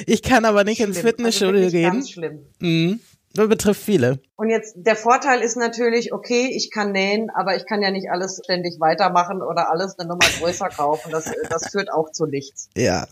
Ich 0.05 0.21
kann 0.21 0.45
aber 0.45 0.63
nicht 0.63 0.77
schlimm. 0.77 0.89
ins 0.89 0.99
Fitnessstudio 0.99 1.63
also 1.63 1.71
gehen. 1.71 1.91
Ganz 1.91 2.11
schlimm. 2.11 2.45
Mhm. 2.59 2.99
Das 3.33 3.49
betrifft 3.49 3.81
viele. 3.81 4.19
Und 4.35 4.51
jetzt, 4.51 4.75
der 4.77 4.95
Vorteil 4.95 5.41
ist 5.41 5.57
natürlich, 5.57 6.13
okay, 6.13 6.51
ich 6.55 6.69
kann 6.69 6.91
nähen, 6.91 7.31
aber 7.33 7.55
ich 7.55 7.65
kann 7.65 7.81
ja 7.81 7.89
nicht 7.89 8.11
alles 8.11 8.39
ständig 8.43 8.79
weitermachen 8.79 9.41
oder 9.41 9.71
alles 9.71 9.97
eine 9.97 10.09
Nummer 10.09 10.27
größer 10.39 10.69
kaufen. 10.69 11.11
Das, 11.11 11.31
das 11.49 11.71
führt 11.71 11.91
auch 11.91 12.11
zu 12.11 12.27
nichts. 12.27 12.69
Ja, 12.77 13.07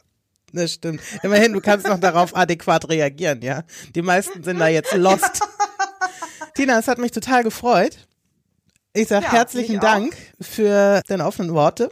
das 0.53 0.73
stimmt. 0.73 1.01
Immerhin, 1.23 1.53
du 1.53 1.61
kannst 1.61 1.87
noch 1.87 1.99
darauf 1.99 2.35
adäquat 2.35 2.87
reagieren, 2.89 3.41
ja. 3.41 3.63
Die 3.95 4.03
meisten 4.03 4.43
sind 4.43 4.59
da 4.59 4.67
jetzt 4.67 4.93
lost. 4.93 5.41
Tina, 6.53 6.77
es 6.77 6.87
hat 6.87 6.99
mich 6.99 7.11
total 7.11 7.41
gefreut. 7.41 8.07
Ich 8.93 9.07
sage 9.07 9.25
ja, 9.25 9.31
herzlichen 9.31 9.79
Dank 9.79 10.13
für 10.41 11.01
deine 11.07 11.25
offenen 11.25 11.53
Worte. 11.53 11.91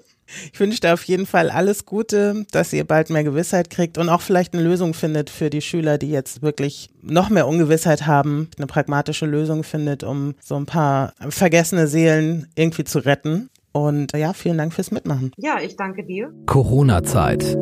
Ich 0.51 0.59
wünsche 0.59 0.81
dir 0.81 0.93
auf 0.93 1.03
jeden 1.03 1.25
Fall 1.25 1.49
alles 1.49 1.85
Gute, 1.85 2.45
dass 2.51 2.73
ihr 2.73 2.83
bald 2.85 3.09
mehr 3.09 3.23
Gewissheit 3.23 3.69
kriegt 3.69 3.97
und 3.97 4.09
auch 4.09 4.19
vielleicht 4.21 4.53
eine 4.53 4.63
Lösung 4.63 4.93
findet 4.93 5.29
für 5.29 5.49
die 5.49 5.61
Schüler, 5.61 5.97
die 5.97 6.11
jetzt 6.11 6.41
wirklich 6.41 6.89
noch 7.01 7.29
mehr 7.29 7.47
Ungewissheit 7.47 8.05
haben, 8.05 8.49
eine 8.57 8.67
pragmatische 8.67 9.25
Lösung 9.25 9.63
findet, 9.63 10.03
um 10.03 10.35
so 10.41 10.55
ein 10.55 10.65
paar 10.65 11.13
vergessene 11.29 11.87
Seelen 11.87 12.47
irgendwie 12.55 12.83
zu 12.83 12.99
retten. 12.99 13.49
Und 13.71 14.11
ja, 14.11 14.33
vielen 14.33 14.57
Dank 14.57 14.73
fürs 14.73 14.91
Mitmachen. 14.91 15.31
Ja, 15.37 15.59
ich 15.61 15.77
danke 15.77 16.03
dir. 16.03 16.33
Corona-Zeit. 16.47 17.57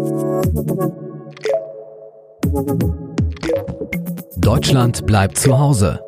Deutschland 4.37 5.05
bleibt 5.05 5.37
zu 5.37 5.59
Hause. 5.59 5.99